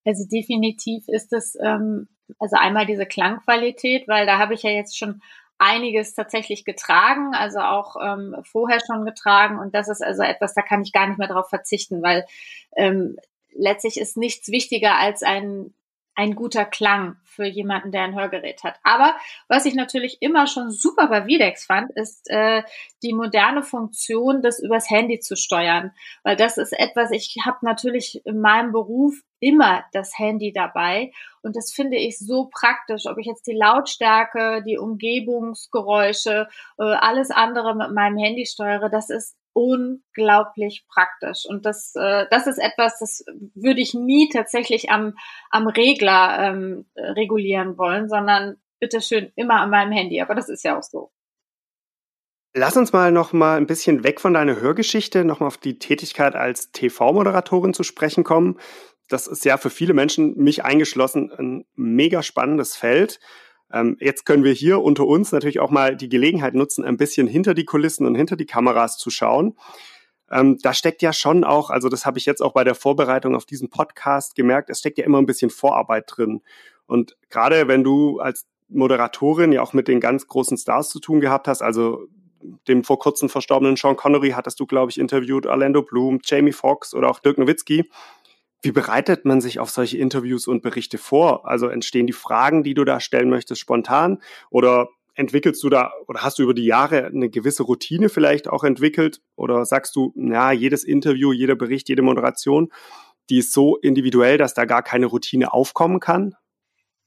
Also 0.05 0.25
definitiv 0.31 1.05
ist 1.09 1.33
es 1.33 1.57
ähm, 1.61 2.09
also 2.39 2.57
einmal 2.57 2.87
diese 2.87 3.07
Klangqualität, 3.07 4.07
weil 4.07 4.27
da 4.27 4.39
habe 4.39 4.55
ich 4.55 4.63
ja 4.63 4.71
jetzt 4.71 4.97
schon 4.97 5.21
einiges 5.59 6.15
tatsächlich 6.15 6.65
getragen, 6.65 7.35
also 7.35 7.59
auch 7.59 7.97
ähm, 8.03 8.37
vorher 8.45 8.81
schon 8.85 9.05
getragen. 9.05 9.59
Und 9.59 9.75
das 9.75 9.89
ist 9.89 10.03
also 10.03 10.23
etwas, 10.23 10.55
da 10.55 10.63
kann 10.63 10.83
ich 10.83 10.93
gar 10.93 11.07
nicht 11.07 11.19
mehr 11.19 11.29
darauf 11.29 11.49
verzichten, 11.49 12.03
weil 12.03 12.25
ähm, 12.77 13.17
letztlich 13.53 14.01
ist 14.01 14.17
nichts 14.17 14.49
wichtiger 14.49 14.97
als 14.97 15.23
ein 15.23 15.75
ein 16.19 16.35
guter 16.35 16.65
Klang 16.65 17.17
für 17.25 17.47
jemanden, 17.47 17.93
der 17.93 18.03
ein 18.03 18.17
Hörgerät 18.17 18.65
hat. 18.65 18.75
Aber 18.83 19.15
was 19.47 19.67
ich 19.67 19.77
natürlich 19.77 20.19
immer 20.21 20.49
schon 20.49 20.73
super 20.73 21.07
bei 21.07 21.29
Videx 21.29 21.65
fand, 21.65 21.93
ist 21.93 22.29
äh, 22.29 22.65
die 23.05 23.15
moderne 23.15 23.63
Funktion, 23.63 24.43
das 24.43 24.59
übers 24.59 24.91
Handy 24.91 25.21
zu 25.21 25.37
steuern. 25.37 25.93
Weil 26.25 26.35
das 26.35 26.59
ist 26.59 26.73
etwas, 26.73 27.13
ich 27.13 27.37
habe 27.47 27.59
natürlich 27.63 28.21
in 28.27 28.41
meinem 28.41 28.73
Beruf 28.73 29.15
immer 29.39 29.85
das 29.93 30.19
Handy 30.19 30.53
dabei. 30.53 31.13
Und 31.43 31.55
das 31.55 31.73
finde 31.73 31.97
ich 31.97 32.19
so 32.19 32.51
praktisch, 32.53 33.07
ob 33.07 33.17
ich 33.19 33.27
jetzt 33.27 33.47
die 33.47 33.57
Lautstärke, 33.57 34.65
die 34.67 34.77
Umgebungsgeräusche, 34.77 36.49
äh, 36.79 36.83
alles 36.83 37.31
andere 37.31 37.77
mit 37.77 37.93
meinem 37.93 38.19
Handy 38.19 38.45
steuere. 38.45 38.89
Das 38.89 39.09
ist 39.09 39.38
unglaublich 39.59 40.87
praktisch. 40.89 41.45
Und 41.45 41.67
das, 41.67 41.93
äh, 41.97 42.27
das 42.31 42.47
ist 42.47 42.59
etwas, 42.59 43.01
das 43.01 43.25
würde 43.55 43.81
ich 43.81 43.93
nie 43.93 44.29
tatsächlich 44.33 44.91
am, 44.91 45.15
am 45.51 45.67
Regler 45.67 46.39
ähm, 46.39 46.87
regulieren 46.97 47.77
wollen, 47.77 48.09
sondern 48.09 48.59
bitteschön 48.79 49.33
immer 49.35 49.61
an 49.61 49.71
meinem 49.71 49.91
Handy. 49.91 50.21
Aber 50.21 50.37
das 50.37 50.49
ist 50.49 50.63
ja 50.63 50.79
auch 50.79 50.85
so. 50.85 51.11
Lass 52.55 52.77
uns 52.77 52.93
mal 52.93 53.11
noch 53.11 53.33
mal 53.33 53.57
ein 53.57 53.67
bisschen 53.67 54.05
weg 54.05 54.21
von 54.21 54.33
deiner 54.33 54.61
Hörgeschichte, 54.61 55.25
noch 55.25 55.41
mal 55.41 55.49
auf 55.49 55.59
die 55.59 55.81
Tätigkeit 55.81 56.37
als 56.37 56.71
TV-Moderatorin 56.71 57.75
zu 57.75 57.83
sprechen 57.83 58.23
kommen. 58.23 58.61
Das 59.09 59.27
ist 59.27 59.45
ja 59.45 59.57
für 59.57 59.71
viele 59.71 59.93
Menschen, 59.93 60.37
mich 60.37 60.65
eingeschlossen, 60.65 61.33
ein 61.37 61.67
mega 61.75 62.23
spannendes 62.23 62.77
Feld. 62.77 63.19
Ähm, 63.73 63.97
jetzt 64.01 64.25
können 64.25 64.45
wir 64.45 64.53
hier 64.53 64.81
unter 64.81 65.07
uns 65.07 65.33
natürlich 65.33 65.61
auch 65.61 65.71
mal 65.71 65.97
die 65.97 66.09
Gelegenheit 66.09 66.55
nutzen, 66.55 66.85
ein 66.85 66.97
bisschen 66.97 67.27
hinter 67.27 67.55
die 67.55 67.65
Kulissen 67.65 68.07
und 68.07 68.15
hinter 68.15 68.37
die 68.37 68.47
Kameras 68.47 68.99
zu 68.99 69.11
schauen. 69.11 69.57
Ähm, 70.31 70.59
da 70.63 70.75
steckt 70.75 71.03
ja 71.03 71.13
schon 71.13 71.45
auch, 71.45 71.71
also 71.71 71.89
das 71.89 72.05
habe 72.05 72.19
ich 72.19 72.27
jetzt 72.27 72.43
auch 72.43 72.53
bei 72.53 72.65
der 72.65 72.75
Vorbereitung 72.75 73.35
auf 73.35 73.47
diesen 73.47 73.71
Podcast 73.71 74.35
gemerkt, 74.35 74.71
es 74.71 74.79
steckt 74.81 74.99
ja 74.99 75.05
immer 75.05 75.19
ein 75.19 75.27
bisschen 75.27 75.51
Vorarbeit 75.51 76.05
drin. 76.09 76.43
Und 76.87 77.17
gerade 77.31 77.69
wenn 77.69 77.85
du 77.85 78.21
als 78.21 78.47
Moderatorin 78.69 79.53
ja 79.53 79.63
auch 79.63 79.73
mit 79.73 79.89
den 79.89 80.01
ganz 80.01 80.27
großen 80.27 80.57
Stars 80.59 80.91
zu 80.91 81.01
tun 81.01 81.21
gehabt 81.21 81.49
hast, 81.49 81.63
also 81.63 82.09
dem 82.69 82.85
vor 82.85 82.99
kurzem 82.99 83.29
verstorbenen 83.29 83.77
Sean 83.77 83.97
Connery 83.97 84.31
hattest 84.31 84.61
du, 84.61 84.67
glaube 84.67 84.91
ich, 84.91 84.99
interviewt, 84.99 85.47
Orlando 85.47 85.83
Bloom, 85.83 86.21
Jamie 86.23 86.53
Foxx 86.53 86.95
oder 86.95 87.11
auch 87.11 87.19
Dirk 87.19 87.39
Nowitzki. 87.39 87.91
Wie 88.61 88.73
bereitet 88.73 89.25
man 89.25 89.41
sich 89.41 89.61
auf 89.61 89.71
solche 89.71 89.99
Interviews 89.99 90.47
und 90.49 90.63
Berichte 90.63 90.99
vor? 90.99 91.47
Also 91.47 91.69
entstehen 91.69 92.07
die 92.07 92.13
Fragen, 92.13 92.65
die 92.65 92.75
du 92.75 92.85
da 92.85 92.99
stellen 92.99 93.31
möchtest, 93.31 93.61
spontan? 93.61 94.21
Oder 94.51 94.89
entwickelst 95.15 95.63
du 95.63 95.69
da 95.69 95.93
oder 96.07 96.23
hast 96.23 96.39
du 96.39 96.45
über 96.45 96.55
die 96.55 96.65
Jahre 96.65 97.07
eine 97.07 97.29
gewisse 97.29 97.65
Routine 97.65 98.09
vielleicht 98.09 98.49
auch 98.49 98.65
entwickelt? 98.65 99.21
Oder 99.37 99.65
sagst 99.65 99.95
du, 99.97 100.13
ja, 100.17 100.53
jedes 100.53 100.85
Interview, 100.85 101.33
jeder 101.33 101.57
Bericht, 101.57 101.89
jede 101.89 102.03
Moderation, 102.03 102.73
die 103.31 103.39
ist 103.39 103.53
so 103.53 103.77
individuell, 103.77 104.39
dass 104.39 104.55
da 104.55 104.65
gar 104.65 104.83
keine 104.83 105.07
Routine 105.07 105.53
aufkommen 105.53 106.01
kann? 106.01 106.35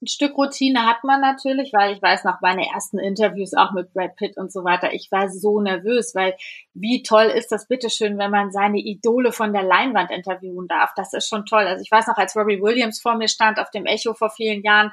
Ein 0.02 0.08
Stück 0.08 0.36
Routine 0.36 0.86
hat 0.88 1.04
man 1.04 1.22
natürlich, 1.22 1.72
weil 1.74 1.94
ich 1.94 2.02
weiß 2.02 2.24
nach 2.24 2.42
meinen 2.42 2.60
ersten 2.60 2.98
Interviews 2.98 3.54
auch 3.54 3.72
mit 3.72 3.94
Brad 3.94 4.16
Pitt 4.16 4.36
und 4.36 4.52
so 4.52 4.64
weiter, 4.64 4.94
ich 4.94 5.10
war 5.12 5.30
so 5.30 5.62
nervös, 5.62 6.16
weil 6.16 6.36
wie 6.74 7.04
toll 7.04 7.26
ist 7.26 7.52
das 7.52 7.68
bitteschön, 7.68 8.18
wenn 8.18 8.32
man 8.32 8.52
seine 8.52 8.80
Idole 8.80 9.32
von 9.32 9.54
der 9.54 9.64
Leinwand 9.64 10.10
interviewen 10.10 10.68
darf. 10.68 10.92
Das 10.96 11.14
ist 11.14 11.30
schon 11.30 11.46
toll. 11.46 11.68
Also 11.68 11.84
ich 11.84 11.92
weiß 11.92 12.08
noch, 12.08 12.18
als 12.18 12.36
Robbie 12.36 12.62
Williams 12.62 13.00
vor 13.00 13.16
mir 13.16 13.28
stand 13.28 13.60
auf 13.60 13.70
dem 13.70 13.86
Echo 13.86 14.14
vor 14.14 14.32
vielen 14.32 14.64
Jahren, 14.64 14.92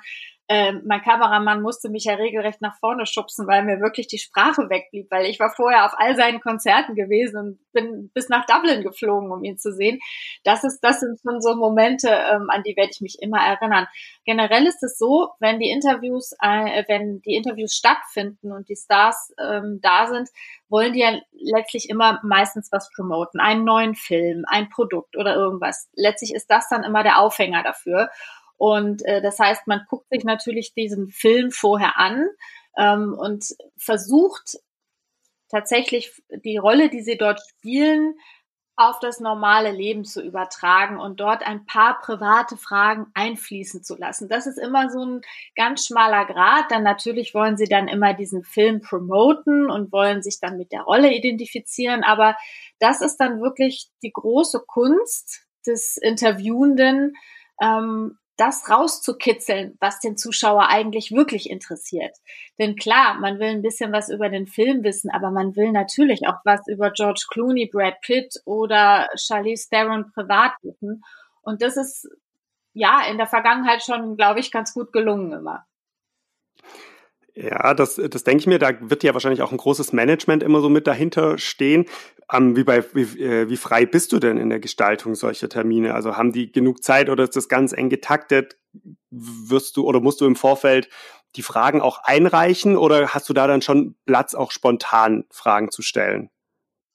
ähm, 0.50 0.82
mein 0.86 1.02
Kameramann 1.02 1.60
musste 1.60 1.90
mich 1.90 2.04
ja 2.04 2.14
regelrecht 2.14 2.62
nach 2.62 2.78
vorne 2.78 3.04
schubsen, 3.04 3.46
weil 3.46 3.64
mir 3.64 3.80
wirklich 3.80 4.06
die 4.06 4.18
Sprache 4.18 4.70
wegblieb, 4.70 5.10
weil 5.10 5.26
ich 5.26 5.38
war 5.38 5.50
vorher 5.54 5.84
auf 5.84 5.92
all 5.98 6.16
seinen 6.16 6.40
Konzerten 6.40 6.94
gewesen 6.94 7.36
und 7.38 7.72
bin 7.72 8.10
bis 8.14 8.30
nach 8.30 8.46
Dublin 8.46 8.82
geflogen, 8.82 9.30
um 9.30 9.44
ihn 9.44 9.58
zu 9.58 9.74
sehen. 9.74 9.98
Das 10.44 10.64
ist, 10.64 10.80
das 10.80 11.00
sind 11.00 11.20
schon 11.20 11.42
so 11.42 11.54
Momente, 11.54 12.08
ähm, 12.08 12.48
an 12.48 12.62
die 12.62 12.74
werde 12.76 12.90
ich 12.94 13.02
mich 13.02 13.18
immer 13.20 13.40
erinnern. 13.40 13.88
Generell 14.24 14.66
ist 14.66 14.82
es 14.82 14.96
so, 14.96 15.28
wenn 15.38 15.60
die 15.60 15.68
Interviews, 15.68 16.32
äh, 16.40 16.82
wenn 16.88 17.20
die 17.20 17.34
Interviews 17.34 17.74
stattfinden 17.74 18.50
und 18.50 18.70
die 18.70 18.76
Stars 18.76 19.34
ähm, 19.38 19.80
da 19.82 20.06
sind, 20.06 20.30
wollen 20.70 20.94
die 20.94 21.00
ja 21.00 21.12
letztlich 21.32 21.90
immer 21.90 22.20
meistens 22.22 22.72
was 22.72 22.90
promoten, 22.94 23.38
einen 23.38 23.64
neuen 23.64 23.94
Film, 23.94 24.44
ein 24.48 24.70
Produkt 24.70 25.14
oder 25.18 25.34
irgendwas. 25.34 25.90
Letztlich 25.94 26.34
ist 26.34 26.50
das 26.50 26.70
dann 26.70 26.84
immer 26.84 27.02
der 27.02 27.18
Aufhänger 27.18 27.62
dafür. 27.62 28.08
Und 28.58 29.04
äh, 29.06 29.22
das 29.22 29.38
heißt, 29.38 29.66
man 29.66 29.86
guckt 29.88 30.08
sich 30.10 30.24
natürlich 30.24 30.74
diesen 30.74 31.08
Film 31.08 31.50
vorher 31.50 31.96
an 31.96 32.28
ähm, 32.76 33.14
und 33.14 33.54
versucht 33.76 34.58
tatsächlich 35.48 36.12
die 36.44 36.58
Rolle, 36.58 36.90
die 36.90 37.00
sie 37.00 37.16
dort 37.16 37.40
spielen, 37.48 38.14
auf 38.78 39.00
das 39.00 39.18
normale 39.18 39.72
Leben 39.72 40.04
zu 40.04 40.22
übertragen 40.22 41.00
und 41.00 41.18
dort 41.18 41.44
ein 41.44 41.66
paar 41.66 42.00
private 42.00 42.56
Fragen 42.56 43.08
einfließen 43.12 43.82
zu 43.82 43.96
lassen. 43.96 44.28
Das 44.28 44.46
ist 44.46 44.56
immer 44.56 44.88
so 44.88 45.04
ein 45.04 45.20
ganz 45.56 45.86
schmaler 45.86 46.24
Grad. 46.26 46.70
Dann 46.70 46.84
natürlich 46.84 47.34
wollen 47.34 47.56
sie 47.56 47.64
dann 47.64 47.88
immer 47.88 48.14
diesen 48.14 48.44
Film 48.44 48.80
promoten 48.80 49.68
und 49.68 49.90
wollen 49.90 50.22
sich 50.22 50.38
dann 50.40 50.56
mit 50.56 50.70
der 50.70 50.82
Rolle 50.82 51.12
identifizieren. 51.12 52.04
Aber 52.04 52.36
das 52.78 53.00
ist 53.00 53.16
dann 53.16 53.40
wirklich 53.40 53.88
die 54.04 54.12
große 54.12 54.60
Kunst 54.64 55.48
des 55.66 55.96
Interviewenden, 55.96 57.16
ähm, 57.60 58.16
das 58.38 58.70
rauszukitzeln, 58.70 59.76
was 59.80 59.98
den 59.98 60.16
Zuschauer 60.16 60.68
eigentlich 60.68 61.10
wirklich 61.10 61.50
interessiert. 61.50 62.16
Denn 62.58 62.76
klar, 62.76 63.18
man 63.18 63.38
will 63.40 63.48
ein 63.48 63.62
bisschen 63.62 63.92
was 63.92 64.08
über 64.08 64.28
den 64.28 64.46
Film 64.46 64.84
wissen, 64.84 65.10
aber 65.10 65.30
man 65.30 65.56
will 65.56 65.72
natürlich 65.72 66.26
auch 66.26 66.38
was 66.44 66.66
über 66.68 66.90
George 66.92 67.26
Clooney, 67.30 67.66
Brad 67.66 68.00
Pitt 68.00 68.40
oder 68.44 69.08
Charlize 69.16 69.68
Theron 69.68 70.10
privat 70.12 70.52
wissen. 70.62 71.02
Und 71.42 71.62
das 71.62 71.76
ist 71.76 72.08
ja 72.74 73.02
in 73.10 73.18
der 73.18 73.26
Vergangenheit 73.26 73.82
schon, 73.82 74.16
glaube 74.16 74.38
ich, 74.38 74.52
ganz 74.52 74.72
gut 74.72 74.92
gelungen 74.92 75.32
immer. 75.32 75.66
Ja, 77.40 77.72
das, 77.72 77.94
das 77.94 78.24
denke 78.24 78.40
ich 78.40 78.46
mir. 78.48 78.58
Da 78.58 78.72
wird 78.80 79.04
ja 79.04 79.12
wahrscheinlich 79.12 79.42
auch 79.42 79.52
ein 79.52 79.58
großes 79.58 79.92
Management 79.92 80.42
immer 80.42 80.60
so 80.60 80.68
mit 80.68 80.88
dahinter 80.88 81.38
stehen. 81.38 81.84
Ähm, 82.32 82.56
wie, 82.56 82.64
bei, 82.64 82.82
wie, 82.94 83.22
äh, 83.22 83.48
wie 83.48 83.56
frei 83.56 83.86
bist 83.86 84.10
du 84.10 84.18
denn 84.18 84.38
in 84.38 84.50
der 84.50 84.58
Gestaltung 84.58 85.14
solcher 85.14 85.48
Termine? 85.48 85.94
Also 85.94 86.16
haben 86.16 86.32
die 86.32 86.50
genug 86.50 86.82
Zeit 86.82 87.08
oder 87.08 87.22
ist 87.22 87.36
das 87.36 87.48
ganz 87.48 87.72
eng 87.72 87.90
getaktet? 87.90 88.56
Wirst 89.10 89.76
du 89.76 89.86
oder 89.86 90.00
musst 90.00 90.20
du 90.20 90.26
im 90.26 90.34
Vorfeld 90.34 90.88
die 91.36 91.42
Fragen 91.42 91.80
auch 91.80 92.02
einreichen 92.02 92.76
oder 92.76 93.14
hast 93.14 93.28
du 93.28 93.34
da 93.34 93.46
dann 93.46 93.62
schon 93.62 93.94
Platz, 94.04 94.34
auch 94.34 94.50
spontan 94.50 95.24
Fragen 95.30 95.70
zu 95.70 95.82
stellen? 95.82 96.30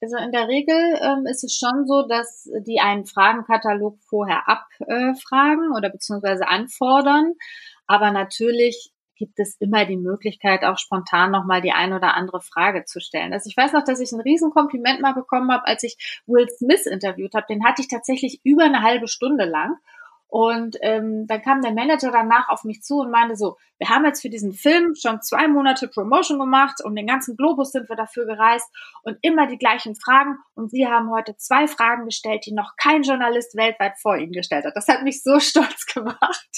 Also 0.01 0.17
in 0.17 0.33
der 0.33 0.49
Regel 0.49 0.75
ähm, 1.01 1.25
ist 1.25 1.45
es 1.45 1.55
schon 1.55 1.87
so, 1.87 2.05
dass 2.05 2.49
die 2.67 2.81
einen 2.81 3.05
Fragenkatalog 3.05 3.97
vorher 4.09 4.49
abfragen 4.49 5.71
äh, 5.71 5.77
oder 5.77 5.89
beziehungsweise 5.89 6.49
anfordern. 6.49 7.31
Aber 7.87 8.11
natürlich 8.11 8.92
gibt 9.23 9.39
es 9.39 9.55
immer 9.61 9.85
die 9.85 9.95
Möglichkeit, 9.95 10.65
auch 10.65 10.77
spontan 10.77 11.31
nochmal 11.31 11.61
die 11.61 11.71
ein 11.71 11.93
oder 11.93 12.15
andere 12.15 12.41
Frage 12.41 12.83
zu 12.83 12.99
stellen. 12.99 13.31
Also 13.31 13.49
ich 13.49 13.55
weiß 13.55 13.71
noch, 13.71 13.85
dass 13.85 14.01
ich 14.01 14.11
ein 14.11 14.19
Riesenkompliment 14.19 14.99
mal 14.99 15.13
bekommen 15.13 15.49
habe, 15.49 15.65
als 15.65 15.83
ich 15.83 15.95
Will 16.27 16.49
Smith 16.49 16.85
interviewt 16.85 17.33
habe. 17.33 17.45
Den 17.47 17.63
hatte 17.65 17.81
ich 17.81 17.87
tatsächlich 17.87 18.41
über 18.43 18.65
eine 18.65 18.81
halbe 18.81 19.07
Stunde 19.07 19.45
lang. 19.45 19.77
Und 20.33 20.77
ähm, 20.81 21.27
dann 21.27 21.43
kam 21.43 21.61
der 21.61 21.73
Manager 21.73 22.09
danach 22.09 22.49
auf 22.49 22.63
mich 22.63 22.81
zu 22.81 23.01
und 23.01 23.11
meinte 23.11 23.35
so, 23.35 23.55
wir 23.77 23.89
haben 23.89 24.03
jetzt 24.03 24.23
für 24.23 24.31
diesen 24.31 24.51
Film 24.51 24.95
schon 24.95 25.21
zwei 25.21 25.47
Monate 25.47 25.87
Promotion 25.87 26.39
gemacht 26.39 26.83
und 26.83 26.95
den 26.95 27.05
ganzen 27.05 27.37
Globus 27.37 27.71
sind 27.71 27.87
wir 27.87 27.95
dafür 27.95 28.25
gereist 28.25 28.67
und 29.03 29.15
immer 29.21 29.45
die 29.45 29.59
gleichen 29.59 29.95
Fragen. 29.95 30.39
Und 30.55 30.71
Sie 30.71 30.87
haben 30.87 31.11
heute 31.11 31.37
zwei 31.37 31.67
Fragen 31.67 32.05
gestellt, 32.05 32.47
die 32.47 32.51
noch 32.51 32.71
kein 32.77 33.03
Journalist 33.03 33.55
weltweit 33.55 33.99
vor 34.01 34.17
Ihnen 34.17 34.31
gestellt 34.31 34.65
hat. 34.65 34.75
Das 34.75 34.87
hat 34.87 35.03
mich 35.03 35.21
so 35.21 35.39
stolz 35.39 35.85
gemacht. 35.85 36.49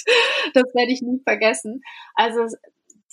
Das 0.54 0.64
werde 0.72 0.92
ich 0.92 1.02
nie 1.02 1.20
vergessen. 1.22 1.82
Also 2.14 2.46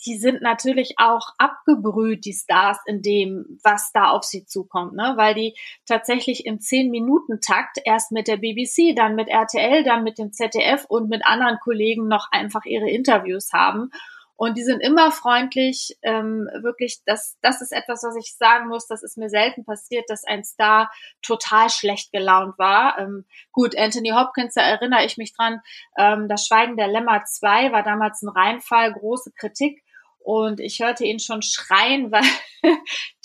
die 0.06 0.18
sind 0.18 0.42
natürlich 0.42 0.96
auch 0.98 1.30
abgebrüht, 1.38 2.26
die 2.26 2.34
Stars, 2.34 2.78
in 2.86 3.02
dem, 3.02 3.60
was 3.64 3.92
da 3.94 4.10
auf 4.10 4.24
sie 4.24 4.46
zukommt, 4.46 4.94
ne? 4.94 5.14
weil 5.16 5.34
die 5.34 5.56
tatsächlich 5.86 6.46
im 6.46 6.60
10-Minuten-Takt 6.60 7.80
erst 7.86 8.12
mit 8.12 8.28
der 8.28 8.38
BBC, 8.38 8.96
dann 8.96 9.16
mit 9.16 9.30
RTL, 9.30 9.84
dann 9.84 10.04
mit 10.04 10.18
dem 10.18 10.34
ZDF 10.34 10.86
und 10.88 11.10
mit 11.10 11.26
anderen 11.26 11.58
Kollegen 11.64 12.08
noch 12.08 12.28
einfach 12.32 12.66
ihre 12.66 12.90
Interviews 12.90 13.54
haben. 13.54 13.92
Und 14.36 14.58
die 14.58 14.64
sind 14.64 14.80
immer 14.80 15.12
freundlich, 15.12 15.98
ähm, 16.02 16.50
wirklich, 16.62 17.02
das, 17.06 17.38
das 17.42 17.62
ist 17.62 17.72
etwas, 17.72 18.04
was 18.04 18.16
ich 18.16 18.36
sagen 18.36 18.68
muss, 18.68 18.88
das 18.88 19.04
ist 19.04 19.18
mir 19.18 19.30
selten 19.30 19.64
passiert, 19.64 20.10
dass 20.10 20.24
ein 20.24 20.44
Star 20.44 20.92
total 21.22 21.70
schlecht 21.70 22.12
gelaunt 22.12 22.58
war. 22.58 22.98
Ähm, 22.98 23.26
gut, 23.52 23.78
Anthony 23.78 24.10
Hopkins, 24.10 24.56
da 24.56 24.62
erinnere 24.62 25.06
ich 25.06 25.18
mich 25.18 25.36
dran, 25.36 25.62
ähm, 25.98 26.28
das 26.28 26.48
Schweigen 26.48 26.78
der 26.78 26.88
Lämmer 26.88 27.24
2 27.24 27.72
war 27.72 27.84
damals 27.84 28.24
ein 28.24 28.30
Reinfall, 28.30 28.92
große 28.92 29.32
Kritik. 29.34 29.83
Und 30.24 30.60
ich 30.60 30.80
hörte 30.80 31.06
ihn 31.06 31.20
schon 31.20 31.42
schreien, 31.42 32.12
weil 32.12 32.24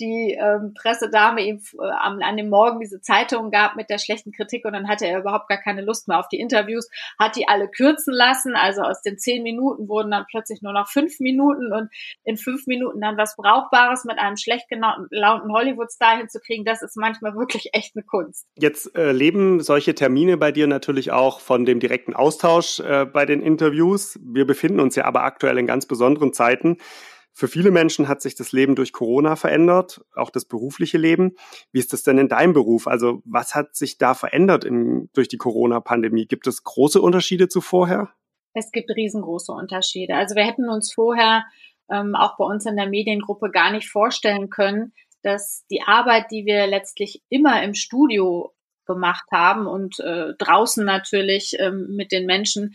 die 0.01 0.37
ähm, 0.41 0.75
Pressedame 0.75 1.43
ihm 1.43 1.61
äh, 1.81 1.87
am, 2.01 2.21
an 2.21 2.37
dem 2.37 2.49
Morgen 2.49 2.81
diese 2.81 3.01
Zeitung 3.01 3.51
gab 3.51 3.77
mit 3.77 3.89
der 3.91 3.99
schlechten 3.99 4.33
Kritik 4.33 4.65
und 4.65 4.73
dann 4.73 4.89
hatte 4.89 5.07
er 5.07 5.21
überhaupt 5.21 5.49
gar 5.49 5.59
keine 5.59 5.83
Lust 5.83 6.09
mehr 6.09 6.19
auf 6.19 6.29
die 6.29 6.39
Interviews, 6.39 6.89
hat 7.19 7.37
die 7.37 7.49
alle 7.49 7.69
kürzen 7.69 8.13
lassen. 8.13 8.55
Also 8.57 8.83
aus 8.83 9.03
den 9.03 9.19
zehn 9.19 9.43
Minuten 9.43 9.89
wurden 9.89 10.11
dann 10.11 10.27
plötzlich 10.31 10.63
nur 10.63 10.73
noch 10.73 10.89
fünf 10.89 11.21
Minuten 11.21 11.73
und 11.73 11.89
in 12.25 12.37
fünf 12.37 12.67
Minuten 12.67 13.01
dann 13.01 13.17
was 13.17 13.37
Brauchbares 13.37 14.05
mit 14.05 14.19
einem 14.19 14.37
schlecht 14.37 14.69
gelaunten 14.69 15.53
Hollywood-Star 15.53 16.19
hinzukriegen, 16.19 16.65
das 16.65 16.83
ist 16.83 16.97
manchmal 16.97 17.35
wirklich 17.35 17.71
echt 17.73 17.97
eine 17.97 18.05
Kunst. 18.05 18.47
Jetzt 18.57 18.97
äh, 18.97 19.13
leben 19.13 19.61
solche 19.61 19.95
Termine 19.95 20.37
bei 20.37 20.53
dir 20.53 20.67
natürlich 20.67 21.11
auch 21.11 21.41
von 21.41 21.65
dem 21.65 21.81
direkten 21.81 22.15
Austausch 22.15 22.81
äh, 22.81 23.07
bei 23.07 23.27
den 23.27 23.41
Interviews. 23.41 24.19
Wir 24.23 24.47
befinden 24.47 24.81
uns 24.81 24.97
ja 24.97 25.05
aber 25.05 25.23
aktuell 25.23 25.59
in 25.59 25.67
ganz 25.67 25.87
besonderen 25.87 26.33
Zeiten. 26.33 26.79
Für 27.39 27.47
viele 27.47 27.71
Menschen 27.71 28.09
hat 28.09 28.21
sich 28.21 28.35
das 28.35 28.51
Leben 28.51 28.75
durch 28.75 28.93
Corona 28.93 29.37
verändert, 29.37 30.01
auch 30.17 30.31
das 30.31 30.45
berufliche 30.45 30.99
Leben. 30.99 31.37
Wie 31.71 31.79
ist 31.79 31.93
das 31.93 32.03
denn 32.03 32.19
in 32.19 32.29
deinem 32.29 32.53
Beruf? 32.53 32.89
Also 32.89 33.23
was 33.25 33.55
hat 33.55 33.77
sich 33.77 33.97
da 33.97 34.15
verändert 34.15 34.65
in, 34.65 35.09
durch 35.13 35.29
die 35.29 35.37
Corona-Pandemie? 35.37 36.27
Gibt 36.27 36.49
es 36.49 36.65
große 36.65 37.01
Unterschiede 37.01 37.49
zu 37.49 37.61
vorher? 37.61 38.09
Es 38.55 38.73
gibt 38.73 38.91
riesengroße 38.91 39.53
Unterschiede. 39.53 40.17
Also 40.17 40.35
wir 40.35 40.45
hätten 40.45 40.69
uns 40.69 40.93
vorher 40.93 41.45
ähm, 41.89 42.17
auch 42.17 42.37
bei 42.39 42.45
uns 42.45 42.67
in 42.67 42.75
der 42.75 42.89
Mediengruppe 42.89 43.53
gar 43.53 43.71
nicht 43.71 43.89
vorstellen 43.89 44.51
können, 44.51 44.93
dass 45.23 45.65
die 45.71 45.83
Arbeit, 45.83 46.33
die 46.33 46.45
wir 46.45 46.67
letztlich 46.67 47.23
immer 47.29 47.63
im 47.63 47.75
Studio 47.75 48.53
gemacht 48.85 49.27
haben 49.31 49.69
und 49.69 50.01
äh, 50.01 50.33
draußen 50.39 50.85
natürlich 50.85 51.55
ähm, 51.61 51.87
mit 51.95 52.11
den 52.11 52.27
Menschen, 52.27 52.75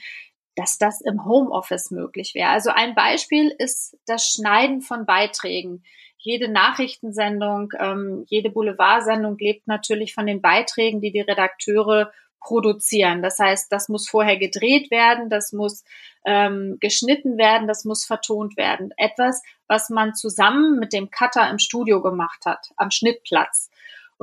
dass 0.56 0.78
das 0.78 1.02
im 1.02 1.26
Homeoffice 1.26 1.92
möglich 1.92 2.34
wäre. 2.36 2.50
Also 2.50 2.70
ein 2.70 2.96
Beispiel 2.96 3.54
ist 3.58 3.98
das 4.06 4.28
Schneiden 4.28 4.82
von 4.82 5.06
Beiträgen. 5.06 5.84
Jede 6.18 6.48
Nachrichtensendung, 6.48 7.74
ähm, 7.80 8.26
jede 8.28 8.50
Boulevardsendung 8.50 9.38
lebt 9.38 9.68
natürlich 9.68 10.14
von 10.14 10.26
den 10.26 10.42
Beiträgen, 10.42 11.02
die 11.02 11.12
die 11.12 11.22
Redakteure 11.22 12.12
produzieren. 12.40 13.22
Das 13.22 13.40
heißt, 13.40 13.72
das 13.72 13.90
muss 13.90 14.08
vorher 14.08 14.38
gedreht 14.38 14.92
werden, 14.92 15.30
das 15.30 15.54
muss 15.54 15.84
ähm, 16.26 16.78
geschnitten 16.80 17.38
werden, 17.38 17.68
das 17.68 17.86
muss 17.86 18.06
vertont 18.06 18.58
werden. 18.58 18.94
Etwas, 18.98 19.42
was 19.68 19.90
man 19.90 20.14
zusammen 20.14 20.78
mit 20.78 20.94
dem 20.94 21.10
Cutter 21.10 21.50
im 21.50 21.58
Studio 21.58 22.02
gemacht 22.02 22.46
hat, 22.46 22.72
am 22.76 22.92
Schnittplatz. 22.92 23.70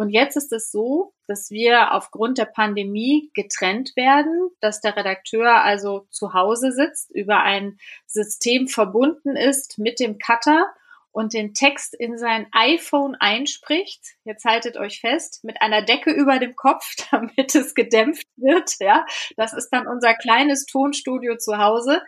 Und 0.00 0.08
jetzt 0.08 0.34
ist 0.34 0.50
es 0.50 0.72
so, 0.72 1.12
dass 1.26 1.50
wir 1.50 1.92
aufgrund 1.92 2.38
der 2.38 2.46
Pandemie 2.46 3.30
getrennt 3.34 3.94
werden, 3.96 4.48
dass 4.58 4.80
der 4.80 4.96
Redakteur 4.96 5.62
also 5.62 6.06
zu 6.08 6.32
Hause 6.32 6.72
sitzt, 6.72 7.10
über 7.10 7.42
ein 7.42 7.78
System 8.06 8.66
verbunden 8.66 9.36
ist 9.36 9.78
mit 9.78 10.00
dem 10.00 10.16
Cutter 10.16 10.72
und 11.12 11.34
den 11.34 11.52
Text 11.52 11.92
in 11.92 12.16
sein 12.16 12.46
iPhone 12.52 13.14
einspricht. 13.14 14.00
Jetzt 14.24 14.46
haltet 14.46 14.78
euch 14.78 15.00
fest, 15.00 15.44
mit 15.44 15.60
einer 15.60 15.82
Decke 15.82 16.12
über 16.12 16.38
dem 16.38 16.56
Kopf, 16.56 16.94
damit 17.10 17.54
es 17.54 17.74
gedämpft 17.74 18.26
wird. 18.36 18.76
Ja, 18.80 19.04
das 19.36 19.52
ist 19.52 19.68
dann 19.68 19.86
unser 19.86 20.14
kleines 20.14 20.64
Tonstudio 20.64 21.36
zu 21.36 21.58
Hause. 21.58 22.00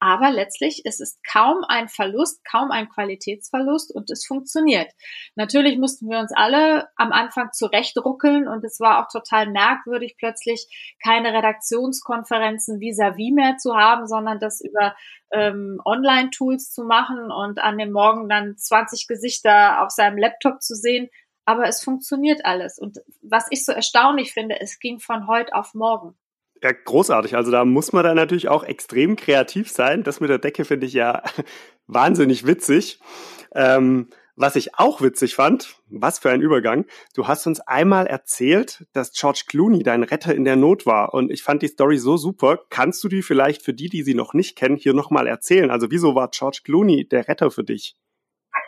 Aber 0.00 0.30
letztlich 0.30 0.84
ist 0.84 1.00
es 1.00 1.18
kaum 1.28 1.64
ein 1.66 1.88
Verlust, 1.88 2.44
kaum 2.44 2.70
ein 2.70 2.88
Qualitätsverlust 2.88 3.92
und 3.92 4.10
es 4.10 4.24
funktioniert. 4.24 4.92
Natürlich 5.34 5.76
mussten 5.76 6.08
wir 6.08 6.20
uns 6.20 6.32
alle 6.34 6.88
am 6.94 7.10
Anfang 7.10 7.52
zurechtruckeln 7.52 8.46
und 8.46 8.64
es 8.64 8.78
war 8.78 9.00
auch 9.00 9.10
total 9.10 9.50
merkwürdig, 9.50 10.16
plötzlich 10.16 10.96
keine 11.02 11.32
Redaktionskonferenzen 11.32 12.78
vis-à-vis 12.78 13.30
-vis 13.30 13.34
mehr 13.34 13.56
zu 13.56 13.74
haben, 13.76 14.06
sondern 14.06 14.38
das 14.38 14.60
über 14.60 14.94
ähm, 15.32 15.80
Online-Tools 15.84 16.70
zu 16.72 16.84
machen 16.84 17.32
und 17.32 17.58
an 17.58 17.76
dem 17.76 17.90
Morgen 17.90 18.28
dann 18.28 18.56
20 18.56 19.08
Gesichter 19.08 19.82
auf 19.82 19.90
seinem 19.90 20.18
Laptop 20.18 20.62
zu 20.62 20.74
sehen. 20.74 21.08
Aber 21.44 21.66
es 21.66 21.82
funktioniert 21.82 22.44
alles. 22.44 22.78
Und 22.78 22.98
was 23.22 23.46
ich 23.50 23.64
so 23.64 23.72
erstaunlich 23.72 24.32
finde, 24.32 24.60
es 24.60 24.78
ging 24.78 25.00
von 25.00 25.26
heute 25.26 25.54
auf 25.54 25.74
morgen. 25.74 26.16
Ja, 26.62 26.72
großartig. 26.72 27.36
Also 27.36 27.50
da 27.50 27.64
muss 27.64 27.92
man 27.92 28.04
dann 28.04 28.16
natürlich 28.16 28.48
auch 28.48 28.64
extrem 28.64 29.16
kreativ 29.16 29.70
sein. 29.70 30.02
Das 30.02 30.20
mit 30.20 30.30
der 30.30 30.38
Decke 30.38 30.64
finde 30.64 30.86
ich 30.86 30.92
ja 30.92 31.22
wahnsinnig 31.86 32.46
witzig. 32.46 33.00
Ähm, 33.54 34.08
was 34.34 34.54
ich 34.54 34.76
auch 34.76 35.00
witzig 35.02 35.34
fand, 35.34 35.76
was 35.88 36.20
für 36.20 36.30
ein 36.30 36.40
Übergang, 36.40 36.86
du 37.14 37.26
hast 37.26 37.46
uns 37.48 37.58
einmal 37.60 38.06
erzählt, 38.06 38.86
dass 38.92 39.12
George 39.12 39.42
Clooney 39.48 39.82
dein 39.82 40.04
Retter 40.04 40.32
in 40.32 40.44
der 40.44 40.54
Not 40.54 40.86
war. 40.86 41.12
Und 41.12 41.32
ich 41.32 41.42
fand 41.42 41.62
die 41.62 41.68
Story 41.68 41.98
so 41.98 42.16
super. 42.16 42.60
Kannst 42.70 43.02
du 43.02 43.08
die 43.08 43.22
vielleicht 43.22 43.62
für 43.62 43.74
die, 43.74 43.88
die 43.88 44.04
sie 44.04 44.14
noch 44.14 44.34
nicht 44.34 44.56
kennen, 44.56 44.76
hier 44.76 44.94
nochmal 44.94 45.26
erzählen? 45.26 45.70
Also 45.72 45.90
wieso 45.90 46.14
war 46.14 46.30
George 46.30 46.60
Clooney 46.62 47.08
der 47.08 47.26
Retter 47.26 47.50
für 47.50 47.64
dich? 47.64 47.96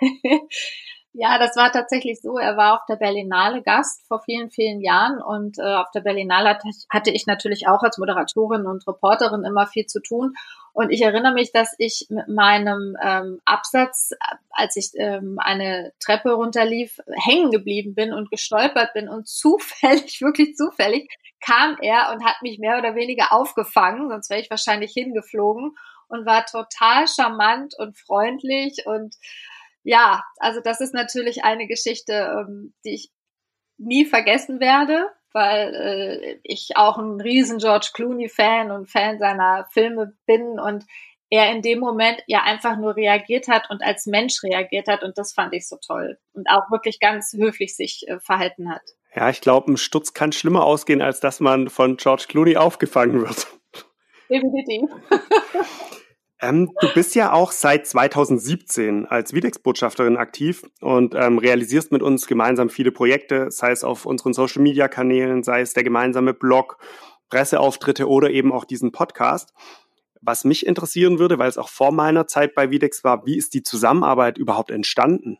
Ja, 1.12 1.38
das 1.38 1.56
war 1.56 1.72
tatsächlich 1.72 2.20
so. 2.20 2.38
Er 2.38 2.56
war 2.56 2.74
auf 2.74 2.86
der 2.88 2.94
Berlinale 2.94 3.62
Gast 3.62 4.06
vor 4.06 4.20
vielen, 4.22 4.48
vielen 4.50 4.80
Jahren 4.80 5.20
und 5.20 5.58
äh, 5.58 5.62
auf 5.62 5.90
der 5.90 6.02
Berlinale 6.02 6.56
hatte 6.88 7.10
ich 7.10 7.26
natürlich 7.26 7.66
auch 7.66 7.82
als 7.82 7.98
Moderatorin 7.98 8.64
und 8.66 8.86
Reporterin 8.86 9.44
immer 9.44 9.66
viel 9.66 9.86
zu 9.86 10.00
tun. 10.00 10.34
Und 10.72 10.90
ich 10.90 11.02
erinnere 11.02 11.32
mich, 11.32 11.50
dass 11.50 11.74
ich 11.78 12.06
mit 12.10 12.28
meinem 12.28 12.96
ähm, 13.02 13.40
Absatz, 13.44 14.12
als 14.50 14.76
ich 14.76 14.92
ähm, 14.94 15.38
eine 15.40 15.92
Treppe 15.98 16.30
runterlief, 16.30 17.00
hängen 17.12 17.50
geblieben 17.50 17.96
bin 17.96 18.12
und 18.12 18.30
gestolpert 18.30 18.92
bin 18.94 19.08
und 19.08 19.26
zufällig, 19.28 20.20
wirklich 20.20 20.54
zufällig, 20.54 21.08
kam 21.40 21.76
er 21.80 22.12
und 22.12 22.24
hat 22.24 22.40
mich 22.42 22.60
mehr 22.60 22.78
oder 22.78 22.94
weniger 22.94 23.32
aufgefangen, 23.32 24.10
sonst 24.10 24.30
wäre 24.30 24.40
ich 24.40 24.50
wahrscheinlich 24.50 24.92
hingeflogen 24.92 25.72
und 26.06 26.24
war 26.26 26.46
total 26.46 27.08
charmant 27.08 27.74
und 27.78 27.98
freundlich 27.98 28.84
und 28.86 29.16
ja, 29.82 30.22
also 30.38 30.60
das 30.60 30.80
ist 30.80 30.94
natürlich 30.94 31.44
eine 31.44 31.66
Geschichte, 31.66 32.12
ähm, 32.12 32.74
die 32.84 32.94
ich 32.94 33.10
nie 33.78 34.04
vergessen 34.04 34.60
werde, 34.60 35.06
weil 35.32 35.74
äh, 35.74 36.40
ich 36.42 36.70
auch 36.76 36.98
ein 36.98 37.20
riesen 37.20 37.58
George 37.58 37.90
Clooney-Fan 37.94 38.70
und 38.70 38.90
Fan 38.90 39.18
seiner 39.18 39.66
Filme 39.72 40.12
bin 40.26 40.58
und 40.58 40.84
er 41.30 41.50
in 41.52 41.62
dem 41.62 41.78
Moment 41.78 42.22
ja 42.26 42.42
einfach 42.42 42.76
nur 42.76 42.96
reagiert 42.96 43.46
hat 43.48 43.70
und 43.70 43.82
als 43.82 44.06
Mensch 44.06 44.42
reagiert 44.42 44.88
hat 44.88 45.04
und 45.04 45.16
das 45.16 45.32
fand 45.32 45.54
ich 45.54 45.68
so 45.68 45.76
toll 45.76 46.18
und 46.32 46.48
auch 46.50 46.70
wirklich 46.70 46.98
ganz 46.98 47.32
höflich 47.32 47.76
sich 47.76 48.04
äh, 48.08 48.18
verhalten 48.18 48.70
hat. 48.70 48.82
Ja, 49.14 49.30
ich 49.30 49.40
glaube, 49.40 49.72
ein 49.72 49.76
Sturz 49.76 50.12
kann 50.12 50.32
schlimmer 50.32 50.64
ausgehen, 50.64 51.02
als 51.02 51.20
dass 51.20 51.40
man 51.40 51.68
von 51.68 51.96
George 51.96 52.26
Clooney 52.28 52.56
aufgefangen 52.56 53.20
wird. 53.20 53.46
Definitiv. 54.28 54.90
Ähm, 56.42 56.72
du 56.80 56.88
bist 56.94 57.14
ja 57.14 57.32
auch 57.32 57.52
seit 57.52 57.86
2017 57.86 59.04
als 59.04 59.34
Videx-Botschafterin 59.34 60.16
aktiv 60.16 60.62
und 60.80 61.14
ähm, 61.14 61.38
realisierst 61.38 61.92
mit 61.92 62.02
uns 62.02 62.26
gemeinsam 62.26 62.70
viele 62.70 62.92
Projekte, 62.92 63.50
sei 63.50 63.72
es 63.72 63.84
auf 63.84 64.06
unseren 64.06 64.32
Social-Media-Kanälen, 64.32 65.42
sei 65.42 65.60
es 65.60 65.74
der 65.74 65.84
gemeinsame 65.84 66.32
Blog, 66.32 66.78
Presseauftritte 67.28 68.08
oder 68.08 68.30
eben 68.30 68.52
auch 68.52 68.64
diesen 68.64 68.90
Podcast. 68.90 69.52
Was 70.22 70.44
mich 70.44 70.66
interessieren 70.66 71.18
würde, 71.18 71.38
weil 71.38 71.48
es 71.48 71.58
auch 71.58 71.68
vor 71.68 71.92
meiner 71.92 72.26
Zeit 72.26 72.54
bei 72.54 72.70
Videx 72.70 73.04
war, 73.04 73.26
wie 73.26 73.36
ist 73.36 73.52
die 73.52 73.62
Zusammenarbeit 73.62 74.38
überhaupt 74.38 74.70
entstanden? 74.70 75.38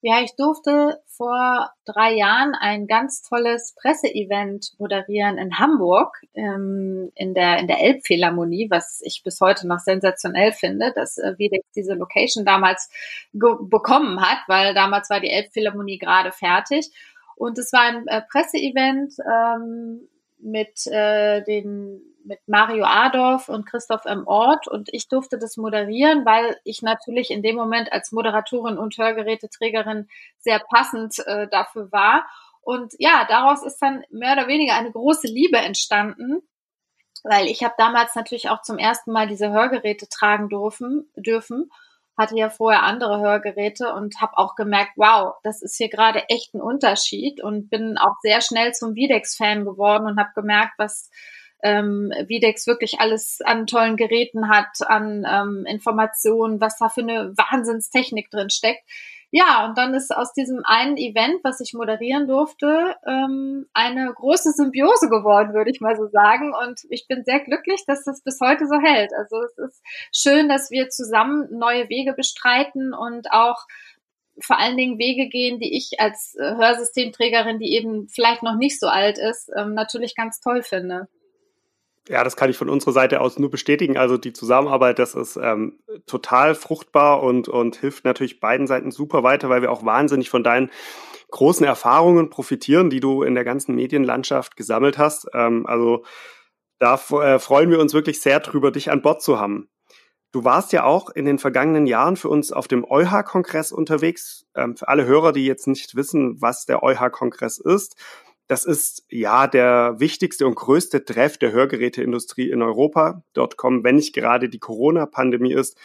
Ja, 0.00 0.20
ich 0.22 0.36
durfte 0.36 1.02
vor 1.06 1.72
drei 1.84 2.14
Jahren 2.14 2.54
ein 2.54 2.86
ganz 2.86 3.22
tolles 3.22 3.74
Presseevent 3.74 4.70
moderieren 4.78 5.38
in 5.38 5.58
Hamburg 5.58 6.14
ähm, 6.34 7.10
in 7.16 7.34
der 7.34 7.58
in 7.58 7.66
der 7.66 7.80
Elbphilharmonie, 7.80 8.68
was 8.70 9.00
ich 9.02 9.22
bis 9.24 9.40
heute 9.40 9.66
noch 9.66 9.80
sensationell 9.80 10.52
finde, 10.52 10.92
dass 10.94 11.18
äh, 11.18 11.34
Vedex 11.36 11.64
diese 11.74 11.94
Location 11.94 12.44
damals 12.44 12.88
bekommen 13.32 14.20
hat, 14.20 14.38
weil 14.46 14.72
damals 14.72 15.10
war 15.10 15.18
die 15.18 15.30
Elbphilharmonie 15.30 15.98
gerade 15.98 16.30
fertig. 16.30 16.90
Und 17.34 17.58
es 17.58 17.72
war 17.72 17.82
ein 17.82 18.06
äh, 18.06 18.22
Presseevent 18.22 19.14
ähm, 19.26 20.08
mit 20.40 20.86
äh, 20.86 21.42
den 21.44 22.02
mit 22.24 22.40
Mario 22.46 22.84
Adorf 22.84 23.48
und 23.48 23.64
Christoph 23.64 24.04
M. 24.04 24.26
Ort 24.26 24.68
und 24.68 24.88
ich 24.92 25.08
durfte 25.08 25.38
das 25.38 25.56
moderieren, 25.56 26.26
weil 26.26 26.58
ich 26.62 26.82
natürlich 26.82 27.30
in 27.30 27.42
dem 27.42 27.56
Moment 27.56 27.90
als 27.90 28.12
Moderatorin 28.12 28.76
und 28.76 28.98
Hörgeräteträgerin 28.98 30.08
sehr 30.38 30.58
passend 30.58 31.18
äh, 31.26 31.48
dafür 31.48 31.90
war. 31.90 32.28
Und 32.60 32.92
ja, 32.98 33.24
daraus 33.28 33.62
ist 33.62 33.78
dann 33.80 34.04
mehr 34.10 34.34
oder 34.34 34.46
weniger 34.46 34.74
eine 34.74 34.92
große 34.92 35.26
Liebe 35.26 35.56
entstanden, 35.56 36.42
weil 37.24 37.46
ich 37.46 37.64
habe 37.64 37.74
damals 37.78 38.14
natürlich 38.14 38.50
auch 38.50 38.60
zum 38.60 38.76
ersten 38.76 39.10
Mal 39.10 39.26
diese 39.26 39.50
Hörgeräte 39.50 40.06
tragen 40.08 40.50
dürfen, 40.50 41.10
dürfen 41.16 41.70
hatte 42.18 42.36
ja 42.36 42.50
vorher 42.50 42.82
andere 42.82 43.20
Hörgeräte 43.20 43.94
und 43.94 44.20
habe 44.20 44.36
auch 44.36 44.56
gemerkt, 44.56 44.92
wow, 44.96 45.34
das 45.44 45.62
ist 45.62 45.76
hier 45.76 45.88
gerade 45.88 46.28
echt 46.28 46.52
ein 46.54 46.60
Unterschied 46.60 47.42
und 47.42 47.70
bin 47.70 47.96
auch 47.96 48.16
sehr 48.20 48.40
schnell 48.40 48.72
zum 48.72 48.94
Videx-Fan 48.94 49.64
geworden 49.64 50.06
und 50.06 50.18
habe 50.18 50.30
gemerkt, 50.34 50.72
was 50.78 51.10
ähm, 51.62 52.12
Videx 52.26 52.66
wirklich 52.66 53.00
alles 53.00 53.40
an 53.44 53.66
tollen 53.66 53.96
Geräten 53.96 54.48
hat, 54.48 54.86
an 54.86 55.26
ähm, 55.28 55.64
Informationen, 55.66 56.60
was 56.60 56.76
da 56.78 56.88
für 56.88 57.02
eine 57.02 57.32
Wahnsinnstechnik 57.36 58.30
drin 58.30 58.50
steckt. 58.50 58.82
Ja, 59.30 59.66
und 59.66 59.76
dann 59.76 59.92
ist 59.92 60.10
aus 60.14 60.32
diesem 60.32 60.62
einen 60.64 60.96
Event, 60.96 61.40
was 61.44 61.60
ich 61.60 61.74
moderieren 61.74 62.26
durfte, 62.26 62.96
ähm, 63.06 63.66
eine 63.74 64.10
große 64.14 64.52
Symbiose 64.52 65.10
geworden, 65.10 65.52
würde 65.52 65.70
ich 65.70 65.82
mal 65.82 65.96
so 65.96 66.06
sagen. 66.06 66.54
Und 66.54 66.80
ich 66.88 67.06
bin 67.08 67.24
sehr 67.24 67.40
glücklich, 67.40 67.84
dass 67.86 68.04
das 68.04 68.22
bis 68.22 68.40
heute 68.40 68.66
so 68.66 68.80
hält. 68.80 69.12
Also 69.12 69.36
es 69.42 69.58
ist 69.58 69.82
schön, 70.14 70.48
dass 70.48 70.70
wir 70.70 70.88
zusammen 70.88 71.46
neue 71.50 71.90
Wege 71.90 72.14
bestreiten 72.14 72.94
und 72.94 73.30
auch 73.30 73.66
vor 74.40 74.58
allen 74.58 74.76
Dingen 74.76 74.98
Wege 74.98 75.28
gehen, 75.28 75.58
die 75.58 75.76
ich 75.76 76.00
als 76.00 76.34
äh, 76.38 76.54
Hörsystemträgerin, 76.56 77.58
die 77.58 77.74
eben 77.74 78.08
vielleicht 78.08 78.42
noch 78.42 78.56
nicht 78.56 78.80
so 78.80 78.86
alt 78.86 79.18
ist, 79.18 79.50
ähm, 79.56 79.74
natürlich 79.74 80.14
ganz 80.14 80.40
toll 80.40 80.62
finde. 80.62 81.08
Ja, 82.08 82.24
das 82.24 82.36
kann 82.36 82.48
ich 82.48 82.56
von 82.56 82.70
unserer 82.70 82.92
Seite 82.92 83.20
aus 83.20 83.38
nur 83.38 83.50
bestätigen. 83.50 83.98
Also 83.98 84.16
die 84.16 84.32
Zusammenarbeit, 84.32 84.98
das 84.98 85.14
ist 85.14 85.36
ähm, 85.36 85.78
total 86.06 86.54
fruchtbar 86.54 87.22
und, 87.22 87.48
und 87.48 87.76
hilft 87.76 88.04
natürlich 88.04 88.40
beiden 88.40 88.66
Seiten 88.66 88.90
super 88.90 89.22
weiter, 89.22 89.50
weil 89.50 89.60
wir 89.60 89.70
auch 89.70 89.84
wahnsinnig 89.84 90.30
von 90.30 90.42
deinen 90.42 90.70
großen 91.30 91.66
Erfahrungen 91.66 92.30
profitieren, 92.30 92.88
die 92.88 93.00
du 93.00 93.22
in 93.22 93.34
der 93.34 93.44
ganzen 93.44 93.74
Medienlandschaft 93.74 94.56
gesammelt 94.56 94.96
hast. 94.96 95.28
Ähm, 95.34 95.66
also 95.66 96.04
da 96.78 96.94
äh, 96.94 97.38
freuen 97.38 97.70
wir 97.70 97.78
uns 97.78 97.92
wirklich 97.92 98.20
sehr 98.20 98.40
drüber, 98.40 98.70
dich 98.70 98.90
an 98.90 99.02
Bord 99.02 99.20
zu 99.20 99.38
haben. 99.38 99.68
Du 100.32 100.44
warst 100.44 100.72
ja 100.72 100.84
auch 100.84 101.10
in 101.10 101.24
den 101.24 101.38
vergangenen 101.38 101.86
Jahren 101.86 102.16
für 102.16 102.28
uns 102.28 102.52
auf 102.52 102.68
dem 102.68 102.84
EuH-Kongress 102.84 103.72
unterwegs. 103.72 104.46
Ähm, 104.54 104.76
für 104.76 104.88
alle 104.88 105.04
Hörer, 105.04 105.32
die 105.32 105.46
jetzt 105.46 105.66
nicht 105.66 105.94
wissen, 105.94 106.40
was 106.40 106.64
der 106.64 106.82
EuH-Kongress 106.82 107.58
ist, 107.58 107.96
das 108.48 108.64
ist 108.64 109.04
ja 109.10 109.46
der 109.46 109.96
wichtigste 109.98 110.46
und 110.46 110.56
größte 110.56 111.04
Treff 111.04 111.36
der 111.38 111.52
Hörgeräteindustrie 111.52 112.50
in 112.50 112.62
Europa. 112.62 113.22
Dort 113.34 113.56
kommen, 113.58 113.84
wenn 113.84 113.96
nicht 113.96 114.14
gerade 114.14 114.48
die 114.48 114.58
Corona-Pandemie 114.58 115.52
ist, 115.52 115.76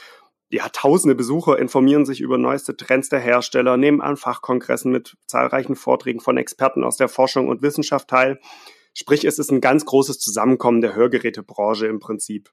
ja, 0.49 0.69
tausende 0.69 1.15
Besucher 1.15 1.57
informieren 1.57 2.05
sich 2.05 2.21
über 2.21 2.37
neueste 2.37 2.77
Trends 2.77 3.09
der 3.09 3.19
Hersteller, 3.19 3.75
nehmen 3.75 4.01
an 4.01 4.17
Fachkongressen 4.17 4.91
mit 4.91 5.17
zahlreichen 5.25 5.75
Vorträgen 5.75 6.19
von 6.19 6.37
Experten 6.37 6.83
aus 6.83 6.95
der 6.95 7.09
Forschung 7.09 7.47
und 7.47 7.63
Wissenschaft 7.63 8.07
teil. 8.07 8.39
Sprich, 8.93 9.25
es 9.25 9.39
ist 9.39 9.51
ein 9.51 9.61
ganz 9.61 9.83
großes 9.85 10.19
Zusammenkommen 10.19 10.81
der 10.81 10.93
Hörgerätebranche 10.93 11.87
im 11.87 11.99
Prinzip. 11.99 12.51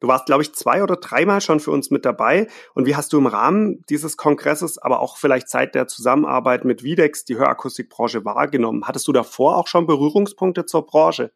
Du 0.00 0.08
warst, 0.08 0.26
glaube 0.26 0.42
ich, 0.42 0.54
zwei 0.54 0.82
oder 0.82 0.96
dreimal 0.96 1.40
schon 1.40 1.60
für 1.60 1.70
uns 1.70 1.90
mit 1.90 2.04
dabei. 2.04 2.48
Und 2.74 2.86
wie 2.86 2.96
hast 2.96 3.12
du 3.12 3.18
im 3.18 3.26
Rahmen 3.26 3.84
dieses 3.88 4.16
Kongresses, 4.16 4.78
aber 4.78 5.00
auch 5.00 5.18
vielleicht 5.18 5.48
seit 5.48 5.74
der 5.74 5.86
Zusammenarbeit 5.86 6.64
mit 6.64 6.82
Videx 6.82 7.24
die 7.24 7.36
Hörakustikbranche 7.36 8.24
wahrgenommen? 8.24 8.86
Hattest 8.86 9.06
du 9.08 9.12
davor 9.12 9.58
auch 9.58 9.66
schon 9.66 9.86
Berührungspunkte 9.86 10.64
zur 10.64 10.86
Branche? 10.86 11.32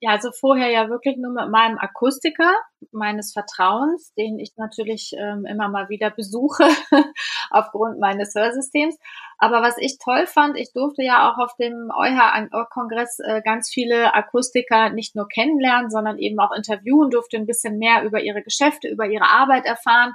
Ja, 0.00 0.12
also 0.12 0.30
vorher 0.30 0.70
ja 0.70 0.88
wirklich 0.88 1.16
nur 1.16 1.32
mit 1.32 1.50
meinem 1.50 1.76
Akustiker 1.76 2.54
meines 2.92 3.32
Vertrauens, 3.32 4.14
den 4.14 4.38
ich 4.38 4.52
natürlich 4.56 5.12
ähm, 5.18 5.44
immer 5.44 5.68
mal 5.68 5.88
wieder 5.88 6.10
besuche 6.10 6.68
aufgrund 7.50 7.98
meines 7.98 8.32
Hörsystems. 8.36 8.96
Aber 9.38 9.60
was 9.60 9.76
ich 9.78 9.98
toll 9.98 10.26
fand, 10.26 10.56
ich 10.56 10.72
durfte 10.72 11.02
ja 11.02 11.28
auch 11.28 11.38
auf 11.38 11.56
dem 11.56 11.90
EuH-Kongress 11.90 13.18
äh, 13.24 13.42
ganz 13.42 13.70
viele 13.70 14.14
Akustiker 14.14 14.90
nicht 14.90 15.16
nur 15.16 15.26
kennenlernen, 15.26 15.90
sondern 15.90 16.18
eben 16.18 16.38
auch 16.38 16.52
interviewen, 16.52 17.10
durfte 17.10 17.36
ein 17.36 17.46
bisschen 17.46 17.78
mehr 17.78 18.04
über 18.04 18.20
ihre 18.20 18.42
Geschäfte, 18.42 18.88
über 18.88 19.06
ihre 19.06 19.28
Arbeit 19.28 19.66
erfahren 19.66 20.12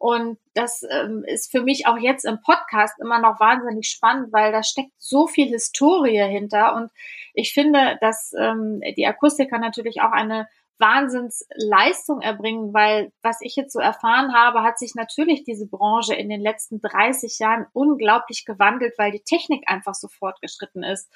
und 0.00 0.38
das 0.54 0.82
ähm, 0.90 1.24
ist 1.26 1.50
für 1.50 1.60
mich 1.60 1.86
auch 1.86 1.98
jetzt 1.98 2.24
im 2.24 2.40
Podcast 2.40 2.98
immer 3.02 3.18
noch 3.20 3.38
wahnsinnig 3.38 3.86
spannend, 3.86 4.32
weil 4.32 4.50
da 4.50 4.62
steckt 4.62 4.92
so 4.96 5.26
viel 5.26 5.48
Historie 5.48 6.22
hinter. 6.22 6.74
Und 6.74 6.90
ich 7.34 7.52
finde, 7.52 7.98
dass 8.00 8.32
ähm, 8.32 8.80
die 8.96 9.06
Akustiker 9.06 9.58
natürlich 9.58 10.00
auch 10.00 10.12
eine 10.12 10.48
Wahnsinnsleistung 10.78 12.22
erbringen, 12.22 12.72
weil 12.72 13.12
was 13.20 13.42
ich 13.42 13.56
jetzt 13.56 13.74
so 13.74 13.78
erfahren 13.78 14.32
habe, 14.32 14.62
hat 14.62 14.78
sich 14.78 14.94
natürlich 14.94 15.44
diese 15.44 15.66
Branche 15.66 16.14
in 16.14 16.30
den 16.30 16.40
letzten 16.40 16.80
30 16.80 17.38
Jahren 17.38 17.66
unglaublich 17.74 18.46
gewandelt, 18.46 18.94
weil 18.96 19.12
die 19.12 19.22
Technik 19.22 19.64
einfach 19.66 19.92
so 19.92 20.08
fortgeschritten 20.08 20.82
ist. 20.82 21.12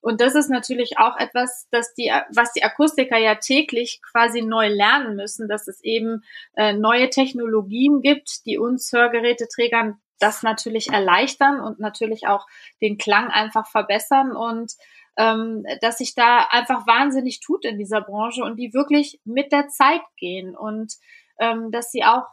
Und 0.00 0.20
das 0.20 0.34
ist 0.34 0.48
natürlich 0.48 0.98
auch 0.98 1.18
etwas, 1.18 1.66
dass 1.70 1.92
die, 1.94 2.12
was 2.34 2.52
die 2.52 2.62
Akustiker 2.62 3.18
ja 3.18 3.34
täglich 3.34 4.00
quasi 4.02 4.42
neu 4.42 4.68
lernen 4.68 5.16
müssen, 5.16 5.48
dass 5.48 5.66
es 5.66 5.82
eben 5.82 6.22
äh, 6.56 6.72
neue 6.72 7.10
Technologien 7.10 8.00
gibt, 8.00 8.46
die 8.46 8.58
uns 8.58 8.92
Hörgeräteträgern 8.92 10.00
das 10.20 10.42
natürlich 10.42 10.92
erleichtern 10.92 11.60
und 11.60 11.78
natürlich 11.80 12.26
auch 12.26 12.46
den 12.80 12.98
Klang 12.98 13.28
einfach 13.28 13.68
verbessern 13.68 14.34
und 14.36 14.72
ähm, 15.16 15.64
dass 15.80 15.98
sich 15.98 16.14
da 16.14 16.46
einfach 16.50 16.86
wahnsinnig 16.86 17.40
tut 17.40 17.64
in 17.64 17.78
dieser 17.78 18.00
Branche 18.00 18.42
und 18.42 18.56
die 18.56 18.72
wirklich 18.72 19.20
mit 19.24 19.52
der 19.52 19.68
Zeit 19.68 20.02
gehen 20.16 20.56
und 20.56 20.94
ähm, 21.40 21.70
dass 21.70 21.90
sie 21.90 22.04
auch 22.04 22.26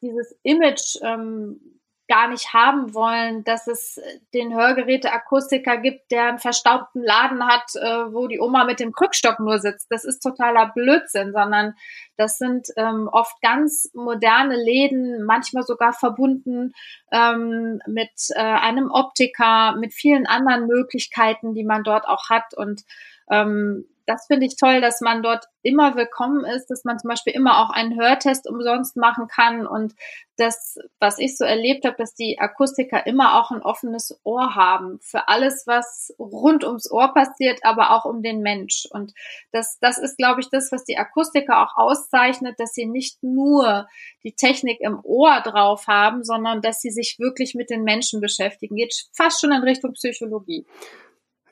dieses 0.00 0.36
Image 0.42 0.96
ähm, 1.02 1.73
gar 2.06 2.28
nicht 2.28 2.52
haben 2.52 2.92
wollen, 2.92 3.44
dass 3.44 3.66
es 3.66 4.00
den 4.34 4.54
Hörgeräteakustiker 4.54 5.78
gibt, 5.78 6.10
der 6.10 6.28
einen 6.28 6.38
verstaubten 6.38 7.02
Laden 7.02 7.46
hat, 7.46 7.74
äh, 7.76 8.12
wo 8.12 8.26
die 8.26 8.40
Oma 8.40 8.64
mit 8.64 8.80
dem 8.80 8.92
Krückstock 8.92 9.40
nur 9.40 9.58
sitzt. 9.58 9.90
Das 9.90 10.04
ist 10.04 10.20
totaler 10.20 10.72
Blödsinn, 10.74 11.32
sondern 11.32 11.74
das 12.16 12.36
sind 12.36 12.68
ähm, 12.76 13.08
oft 13.10 13.40
ganz 13.40 13.90
moderne 13.94 14.56
Läden, 14.56 15.24
manchmal 15.24 15.62
sogar 15.62 15.92
verbunden 15.92 16.72
ähm, 17.10 17.80
mit 17.86 18.12
äh, 18.34 18.40
einem 18.40 18.90
Optiker, 18.90 19.76
mit 19.76 19.94
vielen 19.94 20.26
anderen 20.26 20.66
Möglichkeiten, 20.66 21.54
die 21.54 21.64
man 21.64 21.84
dort 21.84 22.06
auch 22.06 22.28
hat. 22.28 22.54
Und 22.54 22.82
ähm, 23.30 23.86
das 24.06 24.26
finde 24.26 24.46
ich 24.46 24.56
toll, 24.56 24.80
dass 24.80 25.00
man 25.00 25.22
dort 25.22 25.46
immer 25.62 25.96
willkommen 25.96 26.44
ist, 26.44 26.66
dass 26.66 26.84
man 26.84 26.98
zum 26.98 27.08
Beispiel 27.08 27.32
immer 27.32 27.62
auch 27.62 27.70
einen 27.70 27.98
Hörtest 27.98 28.48
umsonst 28.48 28.96
machen 28.96 29.28
kann 29.28 29.66
und 29.66 29.94
das, 30.36 30.78
was 30.98 31.18
ich 31.18 31.36
so 31.36 31.44
erlebt 31.44 31.84
habe, 31.84 31.96
dass 31.96 32.14
die 32.14 32.38
Akustiker 32.38 33.06
immer 33.06 33.40
auch 33.40 33.50
ein 33.50 33.62
offenes 33.62 34.18
Ohr 34.24 34.54
haben 34.54 34.98
für 35.00 35.28
alles, 35.28 35.64
was 35.66 36.12
rund 36.18 36.64
ums 36.64 36.90
Ohr 36.90 37.14
passiert, 37.14 37.60
aber 37.62 37.92
auch 37.92 38.04
um 38.04 38.22
den 38.22 38.40
Mensch. 38.40 38.86
Und 38.90 39.12
das, 39.52 39.78
das 39.80 39.98
ist, 39.98 40.16
glaube 40.18 40.40
ich, 40.40 40.50
das, 40.50 40.72
was 40.72 40.84
die 40.84 40.98
Akustiker 40.98 41.62
auch 41.62 41.76
auszeichnet, 41.76 42.58
dass 42.58 42.74
sie 42.74 42.86
nicht 42.86 43.22
nur 43.22 43.86
die 44.24 44.32
Technik 44.32 44.80
im 44.80 44.98
Ohr 45.04 45.40
drauf 45.40 45.86
haben, 45.86 46.24
sondern 46.24 46.60
dass 46.62 46.80
sie 46.80 46.90
sich 46.90 47.16
wirklich 47.18 47.54
mit 47.54 47.70
den 47.70 47.84
Menschen 47.84 48.20
beschäftigen. 48.20 48.76
Geht 48.76 49.06
fast 49.12 49.40
schon 49.40 49.52
in 49.52 49.62
Richtung 49.62 49.92
Psychologie. 49.92 50.66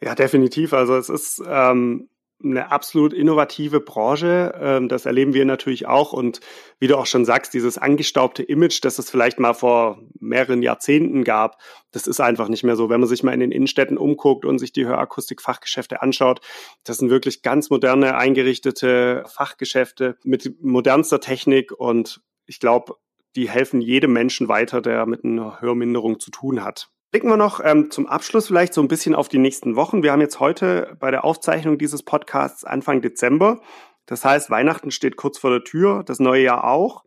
Ja, 0.02 0.16
definitiv. 0.16 0.72
Also 0.72 0.96
es 0.96 1.08
ist 1.08 1.40
ähm, 1.46 2.08
eine 2.44 2.70
absolut 2.70 3.12
innovative 3.12 3.80
Branche. 3.80 4.54
Ähm, 4.60 4.88
das 4.88 5.06
erleben 5.06 5.34
wir 5.34 5.44
natürlich 5.44 5.86
auch. 5.86 6.12
Und 6.12 6.40
wie 6.78 6.86
du 6.86 6.96
auch 6.96 7.06
schon 7.06 7.24
sagst, 7.24 7.54
dieses 7.54 7.78
angestaubte 7.78 8.42
Image, 8.42 8.84
das 8.84 8.98
es 8.98 9.10
vielleicht 9.10 9.38
mal 9.38 9.54
vor 9.54 10.00
mehreren 10.20 10.62
Jahrzehnten 10.62 11.24
gab, 11.24 11.60
das 11.90 12.06
ist 12.06 12.20
einfach 12.20 12.48
nicht 12.48 12.64
mehr 12.64 12.76
so. 12.76 12.88
Wenn 12.88 13.00
man 13.00 13.08
sich 13.08 13.22
mal 13.22 13.34
in 13.34 13.40
den 13.40 13.52
Innenstädten 13.52 13.98
umguckt 13.98 14.44
und 14.44 14.58
sich 14.58 14.72
die 14.72 14.86
Hörakustik-Fachgeschäfte 14.86 16.02
anschaut, 16.02 16.40
das 16.84 16.98
sind 16.98 17.10
wirklich 17.10 17.42
ganz 17.42 17.70
moderne, 17.70 18.16
eingerichtete 18.16 19.24
Fachgeschäfte 19.26 20.16
mit 20.24 20.62
modernster 20.62 21.20
Technik. 21.20 21.72
Und 21.72 22.20
ich 22.46 22.60
glaube, 22.60 22.94
die 23.36 23.48
helfen 23.48 23.80
jedem 23.80 24.12
Menschen 24.12 24.48
weiter, 24.48 24.80
der 24.80 25.06
mit 25.06 25.24
einer 25.24 25.60
Hörminderung 25.60 26.20
zu 26.20 26.30
tun 26.30 26.62
hat. 26.64 26.90
Blicken 27.12 27.28
wir 27.28 27.36
noch 27.36 27.60
ähm, 27.62 27.90
zum 27.90 28.06
Abschluss 28.06 28.46
vielleicht 28.46 28.72
so 28.72 28.80
ein 28.80 28.88
bisschen 28.88 29.14
auf 29.14 29.28
die 29.28 29.36
nächsten 29.38 29.76
Wochen. 29.76 30.02
Wir 30.02 30.12
haben 30.12 30.22
jetzt 30.22 30.40
heute 30.40 30.96
bei 30.98 31.10
der 31.10 31.26
Aufzeichnung 31.26 31.76
dieses 31.76 32.02
Podcasts 32.02 32.64
Anfang 32.64 33.02
Dezember. 33.02 33.60
Das 34.06 34.24
heißt, 34.24 34.48
Weihnachten 34.48 34.90
steht 34.90 35.16
kurz 35.16 35.38
vor 35.38 35.50
der 35.50 35.62
Tür, 35.62 36.04
das 36.04 36.20
neue 36.20 36.42
Jahr 36.42 36.64
auch. 36.64 37.04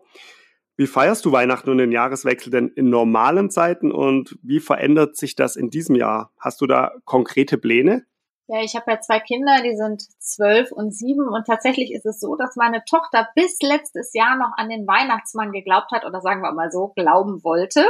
Wie 0.77 0.85
feierst 0.85 1.25
du 1.25 1.31
Weihnachten 1.31 1.71
und 1.71 1.79
den 1.79 1.91
Jahreswechsel 1.91 2.51
denn 2.51 2.67
in 2.67 2.91
normalen 2.91 3.49
Zeiten 3.49 3.91
und 3.91 4.37
wie 4.43 4.59
verändert 4.59 5.17
sich 5.17 5.35
das 5.35 5.55
in 5.55 5.71
diesem 5.71 5.95
Jahr? 5.95 6.31
Hast 6.39 6.61
du 6.61 6.67
da 6.67 6.91
konkrete 7.05 7.57
Pläne? 7.57 8.05
Ja, 8.45 8.61
ich 8.61 8.75
habe 8.75 8.91
ja 8.91 8.99
zwei 8.99 9.19
Kinder, 9.19 9.63
die 9.63 9.75
sind 9.75 10.03
zwölf 10.19 10.71
und 10.71 10.93
sieben 10.93 11.27
und 11.27 11.47
tatsächlich 11.47 11.91
ist 11.91 12.05
es 12.05 12.19
so, 12.19 12.35
dass 12.35 12.55
meine 12.55 12.83
Tochter 12.87 13.29
bis 13.33 13.57
letztes 13.59 14.13
Jahr 14.13 14.37
noch 14.37 14.51
an 14.55 14.69
den 14.69 14.85
Weihnachtsmann 14.85 15.51
geglaubt 15.51 15.91
hat 15.91 16.05
oder 16.05 16.21
sagen 16.21 16.43
wir 16.43 16.51
mal 16.51 16.69
so, 16.69 16.89
glauben 16.89 17.43
wollte. 17.43 17.87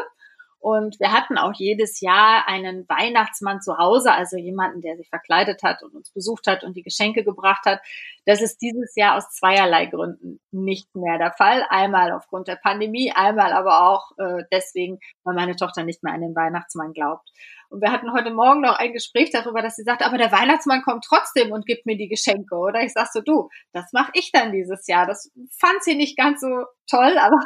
Und 0.66 1.00
wir 1.00 1.12
hatten 1.12 1.38
auch 1.38 1.54
jedes 1.54 2.02
Jahr 2.02 2.48
einen 2.48 2.90
Weihnachtsmann 2.90 3.62
zu 3.62 3.78
Hause, 3.78 4.12
also 4.12 4.36
jemanden, 4.36 4.82
der 4.82 4.98
sich 4.98 5.10
verkleidet 5.10 5.62
hat 5.62 5.84
und 5.84 5.94
uns 5.94 6.10
besucht 6.10 6.48
hat 6.48 6.64
und 6.64 6.76
die 6.76 6.82
Geschenke 6.82 7.24
gebracht 7.24 7.68
hat. 7.68 7.82
Das 8.26 8.42
ist 8.42 8.58
dieses 8.64 8.96
Jahr 8.96 9.16
aus 9.16 9.30
zweierlei 9.30 9.86
Gründen 9.86 10.40
nicht 10.50 10.96
mehr 10.96 11.20
der 11.20 11.34
Fall. 11.34 11.64
Einmal 11.70 12.12
aufgrund 12.12 12.48
der 12.48 12.56
Pandemie, 12.56 13.12
einmal 13.14 13.54
aber 13.54 13.88
auch 13.88 14.18
äh, 14.18 14.44
deswegen, 14.52 14.98
weil 15.24 15.36
meine 15.36 15.56
Tochter 15.56 15.84
nicht 15.84 16.02
mehr 16.02 16.16
an 16.16 16.22
den 16.22 16.36
Weihnachtsmann 16.36 16.94
glaubt. 16.94 17.30
Und 17.76 17.82
wir 17.82 17.92
hatten 17.92 18.14
heute 18.14 18.34
Morgen 18.34 18.62
noch 18.62 18.80
ein 18.80 18.94
Gespräch 18.94 19.32
darüber, 19.32 19.62
dass 19.62 19.76
sie 19.76 19.84
sagt, 19.84 20.02
aber 20.02 20.18
der 20.18 20.32
Weihnachtsmann 20.32 20.82
kommt 20.82 21.04
trotzdem 21.04 21.52
und 21.52 21.66
gibt 21.66 21.86
mir 21.86 21.98
die 21.98 22.08
Geschenke, 22.08 22.56
oder? 22.56 22.82
Ich 22.84 22.94
sag 22.94 23.08
so, 23.12 23.20
du, 23.20 23.50
das 23.74 23.92
mache 23.92 24.12
ich 24.14 24.32
dann 24.32 24.54
dieses 24.54 24.88
Jahr. 24.88 25.06
Das 25.06 25.30
fand 25.60 25.84
sie 25.84 25.96
nicht 25.96 26.18
ganz 26.18 26.40
so 26.40 26.48
toll, 26.90 27.18
aber 27.20 27.44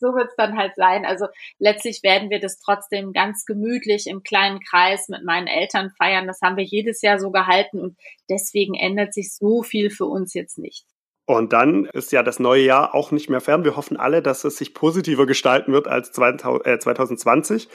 so 0.00 0.06
wird 0.14 0.28
es 0.30 0.36
dann 0.38 0.56
halt 0.56 0.74
sein. 0.74 1.04
Also 1.04 1.26
letztlich 1.58 2.02
werden 2.02 2.30
wir 2.30 2.40
das 2.40 2.60
trotzdem 2.60 3.12
ganz 3.12 3.44
gemütlich 3.44 4.06
im 4.06 4.22
kleinen 4.22 4.60
Kreis 4.60 5.10
mit 5.10 5.22
meinen 5.22 5.48
Eltern 5.48 5.90
feiern. 5.98 6.26
Das 6.26 6.40
haben 6.42 6.56
wir 6.56 6.64
jedes 6.64 7.02
Jahr 7.02 7.18
so 7.18 7.30
gehalten 7.30 7.78
und 7.78 7.98
deswegen 8.30 8.72
ändert 8.72 9.12
sich 9.12 9.36
so 9.36 9.62
viel 9.62 9.90
für 9.90 10.06
uns 10.06 10.32
jetzt 10.32 10.56
nicht. 10.56 10.86
Und 11.24 11.52
dann 11.52 11.84
ist 11.86 12.10
ja 12.10 12.22
das 12.22 12.40
neue 12.40 12.64
Jahr 12.64 12.94
auch 12.94 13.12
nicht 13.12 13.30
mehr 13.30 13.40
fern. 13.40 13.64
Wir 13.64 13.76
hoffen 13.76 13.96
alle, 13.96 14.22
dass 14.22 14.44
es 14.44 14.56
sich 14.56 14.74
positiver 14.74 15.24
gestalten 15.24 15.72
wird 15.72 15.86
als 15.86 16.10
2020. 16.10 17.68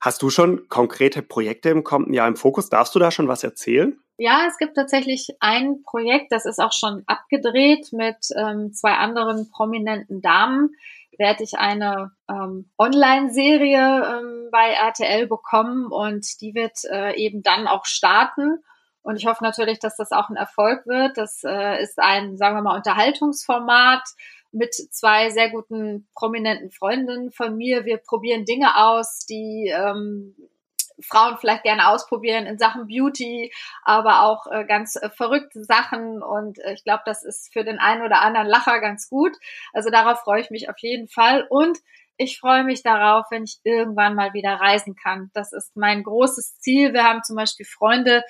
Hast 0.00 0.22
du 0.22 0.30
schon 0.30 0.68
konkrete 0.68 1.22
Projekte 1.22 1.70
im 1.70 1.84
kommenden 1.84 2.14
Jahr 2.14 2.28
im 2.28 2.36
Fokus? 2.36 2.68
Darfst 2.68 2.94
du 2.94 2.98
da 2.98 3.10
schon 3.10 3.28
was 3.28 3.42
erzählen? 3.42 3.98
Ja, 4.18 4.46
es 4.48 4.56
gibt 4.56 4.76
tatsächlich 4.76 5.36
ein 5.40 5.82
Projekt, 5.82 6.32
das 6.32 6.46
ist 6.46 6.58
auch 6.58 6.72
schon 6.72 7.02
abgedreht 7.06 7.92
mit 7.92 8.16
ähm, 8.34 8.72
zwei 8.72 8.92
anderen 8.94 9.50
prominenten 9.50 10.22
Damen. 10.22 10.70
Werde 11.18 11.44
ich 11.44 11.58
eine 11.58 12.12
ähm, 12.28 12.70
Online-Serie 12.78 14.18
ähm, 14.18 14.48
bei 14.50 14.70
RTL 14.70 15.26
bekommen 15.26 15.86
und 15.90 16.40
die 16.40 16.54
wird 16.54 16.84
äh, 16.90 17.14
eben 17.16 17.42
dann 17.42 17.66
auch 17.66 17.84
starten. 17.84 18.62
Und 19.02 19.16
ich 19.16 19.26
hoffe 19.26 19.44
natürlich, 19.44 19.78
dass 19.78 19.96
das 19.96 20.12
auch 20.12 20.30
ein 20.30 20.36
Erfolg 20.36 20.86
wird. 20.86 21.16
Das 21.16 21.42
äh, 21.44 21.82
ist 21.82 21.98
ein, 21.98 22.36
sagen 22.36 22.56
wir 22.56 22.62
mal, 22.62 22.76
Unterhaltungsformat 22.76 24.02
mit 24.56 24.74
zwei 24.74 25.30
sehr 25.30 25.50
guten 25.50 26.08
prominenten 26.14 26.70
Freundinnen 26.70 27.30
von 27.30 27.56
mir. 27.56 27.84
Wir 27.84 27.98
probieren 27.98 28.44
Dinge 28.44 28.76
aus, 28.76 29.26
die 29.26 29.72
ähm, 29.74 30.34
Frauen 31.00 31.36
vielleicht 31.38 31.62
gerne 31.62 31.88
ausprobieren 31.88 32.46
in 32.46 32.58
Sachen 32.58 32.86
Beauty, 32.86 33.52
aber 33.82 34.22
auch 34.22 34.46
äh, 34.50 34.64
ganz 34.64 34.96
äh, 34.96 35.10
verrückte 35.10 35.62
Sachen. 35.62 36.22
Und 36.22 36.58
äh, 36.60 36.72
ich 36.72 36.84
glaube, 36.84 37.02
das 37.04 37.22
ist 37.22 37.52
für 37.52 37.64
den 37.64 37.78
einen 37.78 38.02
oder 38.02 38.22
anderen 38.22 38.46
Lacher 38.46 38.80
ganz 38.80 39.08
gut. 39.08 39.36
Also 39.72 39.90
darauf 39.90 40.20
freue 40.20 40.40
ich 40.40 40.50
mich 40.50 40.70
auf 40.70 40.78
jeden 40.78 41.08
Fall. 41.08 41.46
Und 41.50 41.78
ich 42.16 42.40
freue 42.40 42.64
mich 42.64 42.82
darauf, 42.82 43.26
wenn 43.30 43.44
ich 43.44 43.60
irgendwann 43.62 44.14
mal 44.14 44.32
wieder 44.32 44.54
reisen 44.54 44.96
kann. 44.96 45.30
Das 45.34 45.52
ist 45.52 45.76
mein 45.76 46.02
großes 46.02 46.58
Ziel. 46.60 46.94
Wir 46.94 47.04
haben 47.04 47.22
zum 47.22 47.36
Beispiel 47.36 47.66
Freunde 47.66 48.22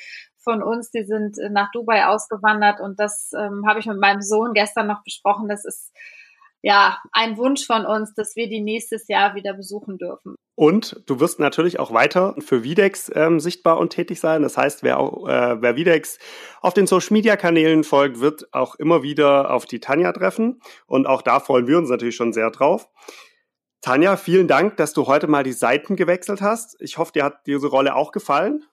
von 0.46 0.62
uns, 0.62 0.90
die 0.90 1.04
sind 1.04 1.38
äh, 1.38 1.50
nach 1.50 1.70
Dubai 1.72 2.06
ausgewandert 2.06 2.80
und 2.80 3.00
das 3.00 3.32
ähm, 3.36 3.64
habe 3.66 3.80
ich 3.80 3.86
mit 3.86 3.98
meinem 3.98 4.22
Sohn 4.22 4.52
gestern 4.54 4.86
noch 4.86 5.02
besprochen. 5.02 5.48
Das 5.48 5.64
ist 5.64 5.92
ja 6.66 6.98
ein 7.12 7.36
Wunsch 7.36 7.64
von 7.64 7.86
uns, 7.86 8.12
dass 8.14 8.34
wir 8.34 8.48
die 8.48 8.60
nächstes 8.60 9.06
Jahr 9.06 9.36
wieder 9.36 9.54
besuchen 9.54 9.98
dürfen. 9.98 10.34
Und 10.56 11.00
du 11.06 11.20
wirst 11.20 11.38
natürlich 11.38 11.78
auch 11.78 11.92
weiter 11.92 12.34
für 12.40 12.64
Videx 12.64 13.08
ähm, 13.14 13.38
sichtbar 13.38 13.78
und 13.78 13.90
tätig 13.90 14.18
sein. 14.18 14.42
Das 14.42 14.56
heißt, 14.56 14.82
wer, 14.82 14.98
auch, 14.98 15.28
äh, 15.28 15.62
wer 15.62 15.76
Videx 15.76 16.18
auf 16.60 16.74
den 16.74 16.88
Social 16.88 17.12
Media 17.12 17.36
Kanälen 17.36 17.84
folgt, 17.84 18.18
wird 18.18 18.52
auch 18.52 18.74
immer 18.74 19.04
wieder 19.04 19.52
auf 19.52 19.66
die 19.66 19.78
Tanja 19.78 20.12
treffen. 20.12 20.60
Und 20.86 21.06
auch 21.06 21.22
da 21.22 21.38
freuen 21.38 21.68
wir 21.68 21.78
uns 21.78 21.88
natürlich 21.88 22.16
schon 22.16 22.32
sehr 22.32 22.50
drauf. 22.50 22.88
Tanja, 23.80 24.16
vielen 24.16 24.48
Dank, 24.48 24.76
dass 24.76 24.92
du 24.92 25.06
heute 25.06 25.28
mal 25.28 25.44
die 25.44 25.52
Seiten 25.52 25.94
gewechselt 25.94 26.40
hast. 26.40 26.76
Ich 26.80 26.98
hoffe, 26.98 27.12
dir 27.12 27.22
hat 27.22 27.46
diese 27.46 27.68
Rolle 27.68 27.94
auch 27.94 28.10
gefallen. 28.10 28.64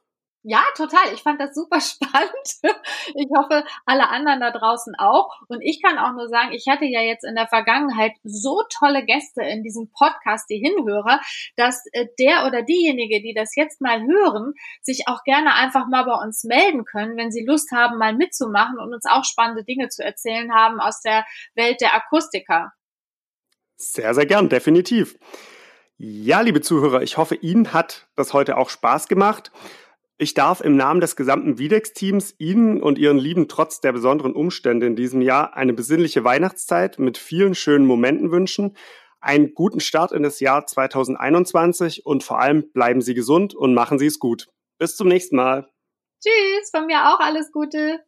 Ja, 0.46 0.62
total. 0.76 1.14
Ich 1.14 1.24
fand 1.24 1.40
das 1.40 1.56
super 1.56 1.80
spannend. 1.82 2.76
Ich 3.16 3.30
hoffe, 3.36 3.64
alle 3.86 4.10
anderen 4.10 4.42
da 4.42 4.52
draußen 4.52 4.94
auch. 4.98 5.30
Und 5.48 5.62
ich 5.62 5.82
kann 5.82 5.98
auch 5.98 6.14
nur 6.14 6.28
sagen, 6.28 6.52
ich 6.52 6.68
hatte 6.68 6.84
ja 6.84 7.02
jetzt 7.02 7.24
in 7.24 7.36
der 7.36 7.48
Vergangenheit 7.48 8.12
so 8.24 8.62
tolle 8.78 9.06
Gäste 9.06 9.42
in 9.42 9.64
diesem 9.64 9.90
Podcast, 9.92 10.50
die 10.50 10.58
Hinhörer, 10.58 11.22
dass 11.56 11.86
äh, 11.94 12.08
der 12.20 12.46
oder 12.46 12.62
diejenige, 12.62 13.22
die 13.22 13.34
das 13.34 13.56
jetzt 13.56 13.80
mal 13.80 14.02
hören, 14.02 14.54
sich 14.82 15.08
auch 15.08 15.24
gerne 15.24 15.54
einfach 15.54 15.88
mal 15.88 16.04
bei 16.04 16.22
uns 16.22 16.44
melden 16.44 16.84
können, 16.84 17.16
wenn 17.16 17.32
sie 17.32 17.46
Lust 17.46 17.72
haben, 17.72 17.98
mal 17.98 18.14
mitzumachen 18.14 18.80
und 18.80 18.94
uns 18.94 19.06
auch 19.06 19.24
spannende 19.24 19.64
Dinge 19.64 19.88
zu 19.88 20.04
erzählen 20.04 20.54
haben 20.54 20.82
aus 20.82 21.02
der 21.02 21.26
Welt 21.56 21.80
der 21.80 21.96
Akustiker. 21.96 22.74
Sehr, 23.78 24.14
sehr 24.14 24.26
gern, 24.26 24.50
definitiv. 24.50 25.18
Ja, 25.98 26.42
liebe 26.42 26.60
Zuhörer, 26.60 27.02
ich 27.02 27.18
hoffe, 27.18 27.36
Ihnen 27.36 27.72
hat 27.72 28.08
das 28.16 28.34
heute 28.34 28.58
auch 28.58 28.70
Spaß 28.70 29.08
gemacht. 29.08 29.52
Ich 30.20 30.36
darf 30.36 30.62
im 30.62 30.76
Namen 30.76 31.02
des 31.02 31.16
gesamten 31.16 31.58
Videx-Teams 31.58 32.36
Ihnen 32.38 32.82
und 32.82 33.00
Ihren 33.00 33.18
Lieben 33.18 33.48
trotz 33.48 33.82
der 33.82 33.94
besonderen 33.94 34.34
Umstände 34.34 34.86
in 34.86 34.96
diesem 34.96 35.22
Jahr 35.22 35.56
eine 35.56 35.74
besinnliche 35.74 36.24
Weihnachtszeit 36.24 37.00
mit 37.00 37.18
vielen 37.18 37.56
schönen 37.56 37.86
Momenten 37.86 38.32
wünschen, 38.32 38.78
einen 39.22 39.54
guten 39.56 39.80
Start 39.80 40.12
in 40.12 40.22
das 40.22 40.40
Jahr 40.40 40.68
2021 40.68 42.06
und 42.06 42.24
vor 42.24 42.40
allem 42.40 42.72
bleiben 42.74 43.02
Sie 43.02 43.16
gesund 43.16 43.56
und 43.56 43.74
machen 43.74 43.98
Sie 43.98 44.06
es 44.06 44.20
gut. 44.20 44.50
Bis 44.78 44.96
zum 44.96 45.08
nächsten 45.08 45.36
Mal. 45.36 45.70
Tschüss, 46.22 46.70
von 46.70 46.86
mir 46.86 47.10
auch 47.10 47.20
alles 47.20 47.52
Gute. 47.52 48.00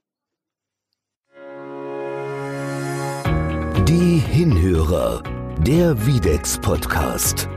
Die 3.87 4.17
Hinhörer, 4.17 5.23
der 5.59 6.05
Videx 6.05 6.59
Podcast. 6.59 7.49